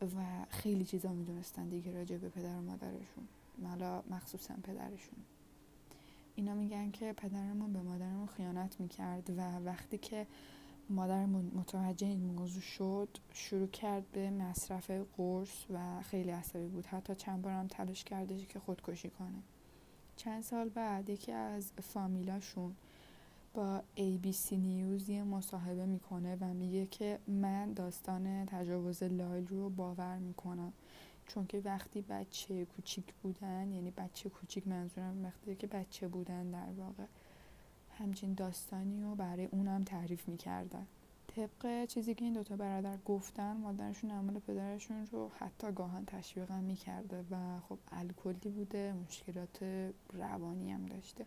و 0.00 0.46
خیلی 0.48 0.84
چیزا 0.84 1.08
می‌دونستن 1.08 1.68
دیگه 1.68 1.92
راجع 1.92 2.16
به 2.16 2.28
پدر 2.28 2.56
و 2.56 2.60
مادرشون. 2.62 3.28
حالا 3.64 4.02
مخصوصا 4.10 4.54
پدرشون. 4.62 5.18
اینا 6.36 6.54
میگن 6.54 6.90
که 6.90 7.12
پدرمون 7.12 7.72
به 7.72 7.80
مادرمون 7.80 8.26
خیانت 8.26 8.80
می‌کرد 8.80 9.30
و 9.30 9.58
وقتی 9.58 9.98
که 9.98 10.26
مادرمون 10.90 11.52
متوجه 11.54 12.06
این 12.06 12.24
موضوع 12.24 12.62
شد 12.62 13.08
شروع 13.32 13.68
کرد 13.68 14.12
به 14.12 14.30
مصرف 14.30 14.90
قرص 15.16 15.64
و 15.70 16.02
خیلی 16.02 16.30
عصبی 16.30 16.66
بود. 16.66 16.86
حتی 16.86 17.14
چند 17.14 17.42
بارم 17.42 17.66
تلاش 17.66 18.04
کرده 18.04 18.44
که 18.44 18.58
خودکشی 18.58 19.10
کنه. 19.10 19.42
چند 20.16 20.42
سال 20.42 20.68
بعد 20.68 21.10
یکی 21.10 21.32
از 21.32 21.72
فامیلاشون 21.82 22.74
با 23.54 23.82
ABC 23.96 24.52
نیوز 24.52 25.08
یه 25.08 25.22
مصاحبه 25.24 25.86
می‌کنه 25.86 26.36
و 26.40 26.44
میگه 26.44 26.86
که 26.86 27.18
من 27.28 27.72
داستان 27.72 28.46
تجاوز 28.46 29.02
لایل 29.02 29.46
رو 29.46 29.70
باور 29.70 30.18
می‌کنم. 30.18 30.72
چون 31.26 31.46
که 31.46 31.62
وقتی 31.64 32.02
بچه 32.02 32.64
کوچیک 32.64 33.04
بودن 33.22 33.72
یعنی 33.72 33.90
بچه 33.90 34.28
کوچیک 34.28 34.68
منظورم 34.68 35.24
وقتی 35.24 35.54
که 35.54 35.66
بچه 35.66 36.08
بودن 36.08 36.50
در 36.50 36.72
واقع 36.76 37.04
همچین 37.98 38.34
داستانی 38.34 39.02
رو 39.02 39.14
برای 39.14 39.44
اونم 39.44 39.84
تعریف 39.84 40.28
می‌کردن. 40.28 40.86
طبق 41.36 41.84
چیزی 41.84 42.14
که 42.14 42.24
این 42.24 42.34
دوتا 42.34 42.56
برادر 42.56 42.96
گفتن 43.04 43.56
مادرشون 43.56 44.10
عمل 44.10 44.38
پدرشون 44.38 45.06
رو 45.12 45.30
حتی 45.38 45.72
گاهن 45.72 46.04
تشویقم 46.04 46.62
می‌کرده 46.62 47.24
و 47.30 47.60
خب 47.68 47.78
الکلی 47.92 48.50
بوده 48.50 48.92
مشکلات 48.92 49.62
روانی 50.12 50.72
هم 50.72 50.86
داشته. 50.86 51.26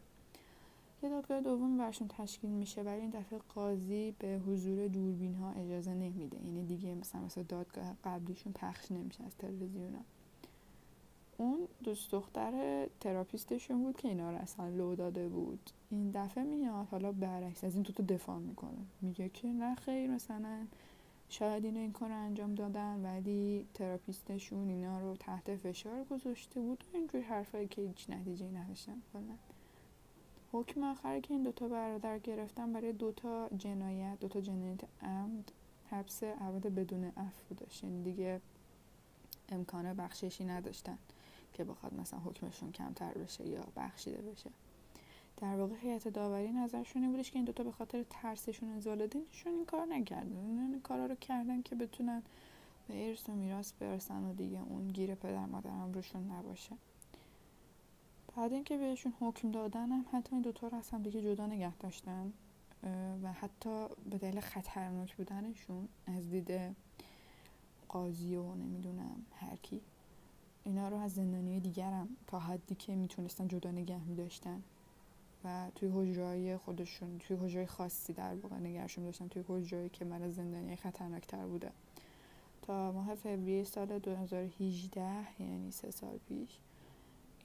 یه 1.03 1.09
دادگاه 1.09 1.41
دوم 1.41 1.77
برشون 1.77 2.07
تشکیل 2.07 2.49
میشه 2.49 2.81
ولی 2.81 3.01
این 3.01 3.09
دفعه 3.09 3.39
قاضی 3.55 4.11
به 4.19 4.41
حضور 4.47 4.87
دوربین 4.87 5.35
ها 5.35 5.51
اجازه 5.51 5.93
نمیده. 5.93 6.37
یعنی 6.45 6.65
دیگه 6.65 6.95
مثلا 6.95 7.21
مثلا 7.21 7.43
دادگاه 7.43 7.95
قبلیشون 8.03 8.53
پخش 8.53 8.91
نمیشه 8.91 9.23
از 9.23 9.35
تلویزیون 9.37 9.93
ها. 9.93 10.01
اون 11.37 11.67
دوست 11.83 12.11
دختر 12.11 12.85
تراپیستشون 12.99 13.83
بود 13.83 13.97
که 13.97 14.07
اینا 14.07 14.31
رو 14.31 14.37
اصلا 14.37 14.69
لو 14.69 14.95
داده 14.95 15.27
بود. 15.27 15.69
این 15.89 16.11
دفعه 16.11 16.43
میاد 16.43 16.87
حالا 16.91 17.11
برعکس 17.11 17.63
از 17.63 17.75
این 17.75 17.83
تو 17.83 18.03
دفاع 18.03 18.39
می‌کنه. 18.39 18.85
میگه 19.01 19.29
که 19.29 19.47
نه 19.47 19.75
خیر 19.75 20.09
مثلا 20.09 20.67
شاید 21.29 21.65
اینو 21.65 21.79
این 21.79 21.91
کار 21.91 22.11
انجام 22.11 22.55
دادن 22.55 23.01
ولی 23.05 23.65
تراپیستشون 23.73 24.69
اینا 24.69 24.99
رو 24.99 25.15
تحت 25.15 25.55
فشار 25.55 26.03
گذاشته 26.03 26.61
بود. 26.61 26.83
و 26.93 26.97
اینجور 26.97 27.21
حرفایی 27.21 27.67
که 27.67 27.81
هیچ 27.81 28.09
نتیجه 28.09 28.45
نداشتن 28.51 29.01
حکم 30.51 30.83
آخری 30.83 31.21
که 31.21 31.33
این 31.33 31.43
دوتا 31.43 31.67
برادر 31.67 32.19
گرفتن 32.19 32.73
برای 32.73 32.93
دوتا 32.93 33.49
جنایت 33.57 34.19
دوتا 34.19 34.41
جنایت 34.41 34.79
عمد 35.01 35.51
حبس 35.89 36.23
ابد 36.23 36.67
بدون 36.67 37.03
عفو 37.03 37.55
داشت 37.57 37.83
یعنی 37.83 38.03
دیگه 38.03 38.41
امکان 39.49 39.93
بخششی 39.93 40.45
نداشتن 40.45 40.97
که 41.53 41.63
بخواد 41.63 41.93
مثلا 41.93 42.19
حکمشون 42.19 42.71
کمتر 42.71 43.13
بشه 43.13 43.47
یا 43.47 43.63
بخشیده 43.75 44.17
بشه. 44.21 44.49
در 45.37 45.55
واقع 45.55 45.75
هیئت 45.75 46.07
داوری 46.07 46.51
نظرشون 46.51 47.01
این 47.01 47.11
بودش 47.11 47.31
که 47.31 47.35
این 47.35 47.45
دوتا 47.45 47.63
به 47.63 47.71
خاطر 47.71 48.05
ترسشون 48.09 48.69
از 48.69 48.87
والدینشون 48.87 49.53
این 49.53 49.65
کار 49.65 49.85
نکردن. 49.85 50.37
این 50.37 50.81
کارا 50.81 51.05
رو 51.05 51.15
کردن 51.15 51.61
که 51.61 51.75
بتونن 51.75 52.23
به 52.87 53.07
ارث 53.09 53.29
و 53.29 53.31
میراث 53.31 53.73
برسن 53.73 54.23
و 54.23 54.33
دیگه 54.33 54.59
اون 54.69 54.87
گیر 54.87 55.15
پدر 55.15 55.45
مادرم 55.45 55.91
روشون 55.93 56.31
نباشه. 56.31 56.75
بعد 58.37 58.53
اینکه 58.53 58.77
بهشون 58.77 59.13
حکم 59.19 59.51
دادن 59.51 59.91
هم 59.91 60.05
حتی 60.13 60.29
این 60.31 60.41
دوتا 60.41 60.67
رو 60.67 60.77
از 60.77 60.89
هم 60.89 61.03
دیگه 61.03 61.21
جدا 61.21 61.47
نگه 61.47 61.75
داشتن 61.75 62.33
و 63.23 63.31
حتی 63.33 63.87
به 64.09 64.17
دلیل 64.17 64.39
خطرناک 64.39 65.15
بودنشون 65.15 65.87
از 66.07 66.29
دید 66.29 66.75
قاضی 67.89 68.35
و 68.35 68.55
نمی‌دونم 68.55 69.25
هر 69.35 69.55
کی 69.55 69.81
اینا 70.63 70.89
رو 70.89 70.97
از 70.97 71.13
زندانی 71.13 71.59
دیگرم 71.59 72.07
تا 72.27 72.39
حدی 72.39 72.75
که 72.75 72.95
می‌تونستن 72.95 73.47
جدا 73.47 73.71
نگه 73.71 74.03
میداشتن 74.03 74.63
و 75.43 75.71
توی 75.75 75.89
حجرهای 75.89 76.57
خودشون 76.57 77.17
توی 77.19 77.37
حجرهای 77.37 77.67
خاصی 77.67 78.13
در 78.13 78.35
واقع 78.35 78.55
نگهشون 78.55 79.03
داشتن 79.03 79.27
توی 79.27 79.43
حجرهایی 79.47 79.89
که 79.89 80.05
من 80.05 80.31
زندانی 80.31 80.75
خطرناکتر 80.75 81.45
بوده. 81.45 81.71
تا 82.61 82.91
ماه 82.91 83.15
فوریه 83.15 83.63
سال 83.63 83.99
2018 83.99 85.41
یعنی 85.41 85.71
سه 85.71 85.91
سال 85.91 86.19
پیش 86.29 86.59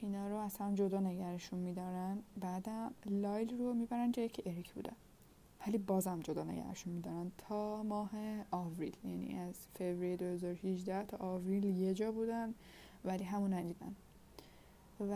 اینا 0.03 0.27
رو 0.27 0.35
از 0.35 0.57
هم 0.57 0.75
جدا 0.75 0.99
نگرشون 0.99 1.59
میدارن. 1.59 2.17
بعدم 2.39 2.93
لایل 3.05 3.57
رو 3.57 3.73
می‌برن 3.73 4.11
جایی 4.11 4.29
که 4.29 4.43
اریک 4.45 4.73
بودن 4.73 4.95
ولی 5.67 5.77
بازم 5.77 6.19
جدا 6.19 6.43
نگرشون 6.43 6.93
میدارن. 6.93 7.31
تا 7.37 7.83
ماه 7.83 8.11
آوریل 8.51 8.95
یعنی 9.03 9.39
از 9.39 9.55
فوریه 9.75 10.17
2018 10.17 11.03
تا 11.03 11.17
آوریل 11.17 11.63
یه 11.63 11.93
جا 11.93 12.11
بودن 12.11 12.53
ولی 13.05 13.23
همون 13.23 13.53
ندیدن. 13.53 13.95
و 15.09 15.15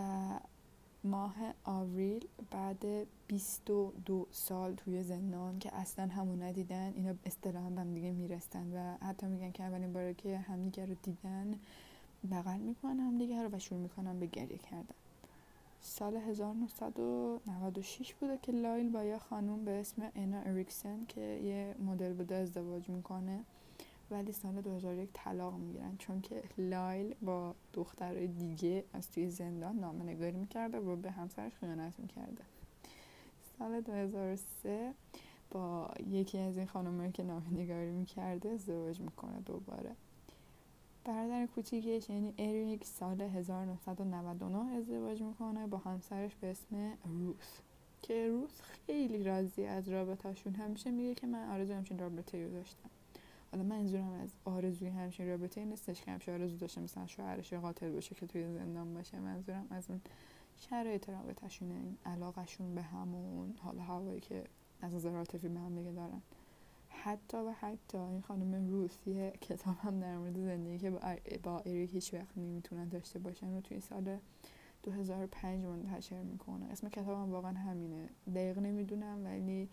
ماه 1.04 1.36
آوریل 1.64 2.28
بعد 2.52 2.86
22 3.28 4.28
سال 4.32 4.76
توی 4.76 5.04
زندان 5.04 5.60
که 5.60 5.76
اصلا 5.76 6.08
همون 6.08 6.42
ندیدن 6.42 6.94
اینا 6.96 7.14
اصطلاحا 7.26 7.66
هم 7.66 7.94
دیگه 7.94 8.12
میرستن 8.12 8.74
و 8.74 9.06
حتی 9.06 9.28
میگن 9.28 9.52
که 9.52 9.64
اولین 9.64 9.94
باره 9.94 10.14
که 10.14 10.38
همدیگه 10.38 10.86
رو 10.86 10.96
دیدن 11.04 11.60
بغل 12.32 12.60
می‌کنن 12.60 13.00
هم 13.00 13.18
دیگه 13.18 13.44
رو 13.44 13.50
و 13.50 13.60
شروع 13.60 13.80
می‌کنن 13.80 14.20
به 14.20 14.26
گریه 14.26 14.58
کردن. 14.58 14.96
سال 15.82 16.16
1996 16.16 18.14
بوده 18.14 18.40
که 18.42 18.52
لایل 18.52 18.90
با 18.90 19.04
یه 19.04 19.18
خانوم 19.18 19.66
به 19.66 19.72
اسم 19.72 20.12
انا 20.16 20.40
اریکسن 20.40 21.06
که 21.08 21.22
یه 21.22 21.76
مدل 21.86 22.14
بوده 22.14 22.36
ازدواج 22.36 22.90
می‌کنه 22.90 23.44
ولی 24.12 24.32
سال 24.32 24.62
2001 24.62 25.10
طلاق 25.14 25.54
می‌گیرن 25.54 25.98
چون 25.98 26.22
که 26.22 26.44
لایل 26.58 27.16
با 27.22 27.56
دختر 27.74 28.26
دیگه 28.26 28.84
از 28.94 29.12
توی 29.12 29.30
زندان 29.30 29.80
نامه 29.80 30.04
نگاری 30.04 30.38
می‌کرده 30.38 30.80
و 30.80 30.96
به 30.96 31.12
همسرش 31.12 31.56
خیانت 31.56 32.00
می‌کرده. 32.00 32.44
سال 33.60 33.82
2003 33.82 34.94
با 35.52 35.92
یکی 36.10 36.38
از 36.38 36.58
این 36.58 36.68
خانومه 36.68 37.12
که 37.12 37.24
نامه 37.24 37.54
نگاری 37.54 37.92
می‌کرده 37.92 38.50
ازدواج 38.50 39.02
می‌کنه 39.02 39.40
دوباره. 39.40 39.96
برادر 41.08 41.46
کوچیکش 41.46 42.10
یعنی 42.10 42.34
اریک 42.38 42.86
سال 42.86 43.22
1999 43.22 44.76
ازدواج 44.76 45.22
می‌کنه 45.22 45.68
با 45.68 45.78
همسرش 45.78 46.36
به 46.36 46.52
اسم 46.52 46.94
روس 47.06 47.60
که 48.02 48.28
روس 48.28 48.62
خیلی 48.62 49.24
راضی 49.24 49.66
از 49.66 49.90
رابطهشون. 49.90 50.56
همیشه 50.56 50.92
میگه 50.92 51.16
که 51.16 51.28
من 51.28 51.50
آرزو 51.50 51.74
همچین 51.74 52.00
رابطه 52.00 52.46
رو 52.46 52.52
داشتم. 52.52 52.90
حالا 53.52 53.64
منظورم 53.64 54.12
از 54.12 54.30
آرزوی 54.46 54.88
همچین 54.88 55.28
رابطه 55.28 55.66
نیستش 55.66 56.02
که 56.02 56.12
همشه 56.12 56.34
آرزو 56.34 56.58
داشته 56.58 56.82
مثلا 56.82 57.08
شوهرش 57.08 57.54
قاتل 57.54 57.92
باشه 57.92 58.16
که 58.16 58.28
توی 58.28 58.54
زندان 58.54 58.94
باشه. 58.94 59.20
منظورم 59.20 59.68
از 59.70 59.90
اون 59.90 60.02
شرایط 60.58 61.10
رابطهشونه 61.10 61.74
این 61.74 61.98
علاقهشون 62.06 62.76
به 62.76 62.82
همون 62.82 63.56
حال 63.62 63.80
هوایی 63.80 64.20
که 64.20 64.44
از 64.82 64.94
نظر 64.94 65.16
عاطفی 65.16 65.48
به 65.48 65.60
هم 65.60 65.76
دیگه 65.76 65.92
دارن. 65.92 66.22
حتی 67.04 67.38
و 67.38 67.52
حتی 67.60 67.98
این 67.98 68.22
خانم 68.22 68.70
روسیه 68.70 69.32
کتاب 69.42 69.76
هم 69.78 70.00
در 70.00 70.18
مورد 70.18 70.36
زندگی 70.46 70.78
که 70.78 70.90
با 71.44 71.60
اریک 71.60 71.94
هیچ 71.94 72.14
وقت 72.14 72.38
نمی‌تونن 72.38 72.88
داشته 72.90 73.20
باشن 73.20 73.58
و 73.58 73.62
توی 73.62 73.80
سال 73.80 74.18
2005 74.84 75.66
منتشر 75.66 76.24
می‌کنه. 76.24 76.66
اسم 76.66 76.90
کتابم 76.90 77.32
واقعا 77.32 77.54
همینه. 77.54 78.10
دقیق 78.36 78.60
نمی‌دونم 78.60 79.26
ولی 79.26 79.70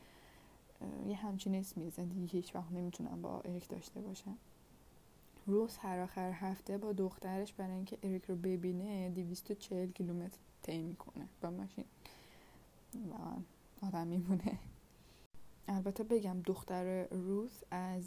یه 1.06 1.16
همچین 1.16 1.54
اسمی 1.54 1.90
زندگی 1.90 2.26
هیچ 2.26 2.54
وقت 2.56 2.72
نمی‌تونم 2.72 3.22
با 3.22 3.40
اریک 3.40 3.68
داشته 3.68 4.00
باشم 4.00 4.38
روز 5.46 5.76
هر 5.76 5.98
آخر 5.98 6.30
هفته 6.30 6.78
با 6.78 6.92
دخترش 6.92 7.52
برای 7.52 7.74
اینکه 7.74 7.98
اریک 8.02 8.24
رو 8.24 8.36
ببینه 8.36 9.10
240 9.10 9.90
کیلومتر 9.90 10.38
طی 10.62 10.82
می‌کنه 10.82 11.28
با 11.40 11.50
ماشین. 11.50 11.84
واقعا 13.08 13.36
آدم 13.82 14.06
میمونه. 14.06 14.58
البته 15.68 16.04
بگم 16.04 16.40
دختر 16.44 17.04
روز 17.04 17.64
از 17.70 18.02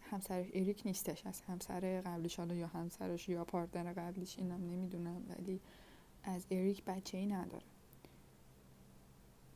همسرش 0.00 0.46
اریک 0.54 0.82
نیستش 0.84 1.26
از 1.26 1.40
همسر 1.40 2.00
قبلیش 2.00 2.36
حالا 2.36 2.54
یا 2.54 2.66
همسرش 2.66 3.28
یا 3.28 3.44
پارتنر 3.44 3.92
قبلیش 3.92 4.38
اینم 4.38 4.70
نمی‌دونم 4.70 5.22
ولی 5.28 5.60
از 6.24 6.46
اریک 6.50 6.84
بچه 6.84 7.18
ای 7.18 7.26
نداره 7.26 7.64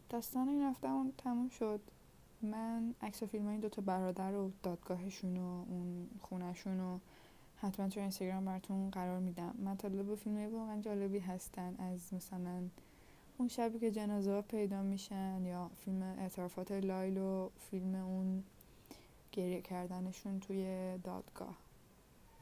داستان 0.08 0.48
این 0.48 0.62
هفته 0.62 0.90
اون 0.90 1.12
تموم 1.18 1.48
شد. 1.48 1.80
من 2.42 2.94
عکس 3.02 3.22
فیلم 3.22 3.46
این 3.46 3.60
دوتا 3.60 3.82
برادر 3.82 4.34
و 4.34 4.50
دادگاهشون 4.62 5.36
و 5.36 5.64
اون 5.68 6.08
خونشون 6.20 6.80
و 6.80 6.98
حتما 7.56 7.88
تو 7.88 8.00
اینستاگرام 8.00 8.44
براتون 8.44 8.90
قرار 8.90 9.18
میدم. 9.18 9.54
مطالب 9.64 10.14
فیلم 10.14 10.54
واقعا 10.54 10.80
جالبی 10.80 11.18
هستن 11.18 11.74
از 11.78 12.14
مثلا 12.14 12.62
اون 13.40 13.48
شبی 13.48 13.78
که 13.78 13.90
جنازه 13.90 14.32
ها 14.32 14.42
پیدا 14.42 14.82
میشن 14.82 15.44
یا 15.46 15.70
فیلم 15.84 16.02
اعترافات 16.02 16.72
لایل 16.72 17.18
و 17.18 17.48
فیلم 17.70 17.94
اون 17.94 18.44
گریه 19.32 19.60
کردنشون 19.60 20.40
توی 20.40 20.64
دادگاه. 21.04 21.56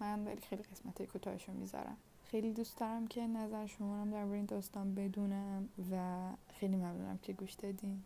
من 0.00 0.24
ولی 0.24 0.40
خیلی 0.40 0.62
قسمت 0.62 1.02
کوتاهشون 1.02 1.56
می‌ذارم. 1.56 1.96
خیلی 2.24 2.52
دوست 2.52 2.78
دارم 2.78 3.06
که 3.06 3.26
نظر 3.26 3.66
شما 3.66 4.04
رو 4.04 4.10
در 4.10 4.24
این 4.24 4.44
داستان 4.44 4.94
بدونم 4.94 5.68
و 5.92 6.18
خیلی 6.60 6.76
ممنونم 6.76 7.18
که 7.22 7.32
گوش 7.32 7.52
دادین. 7.52 8.02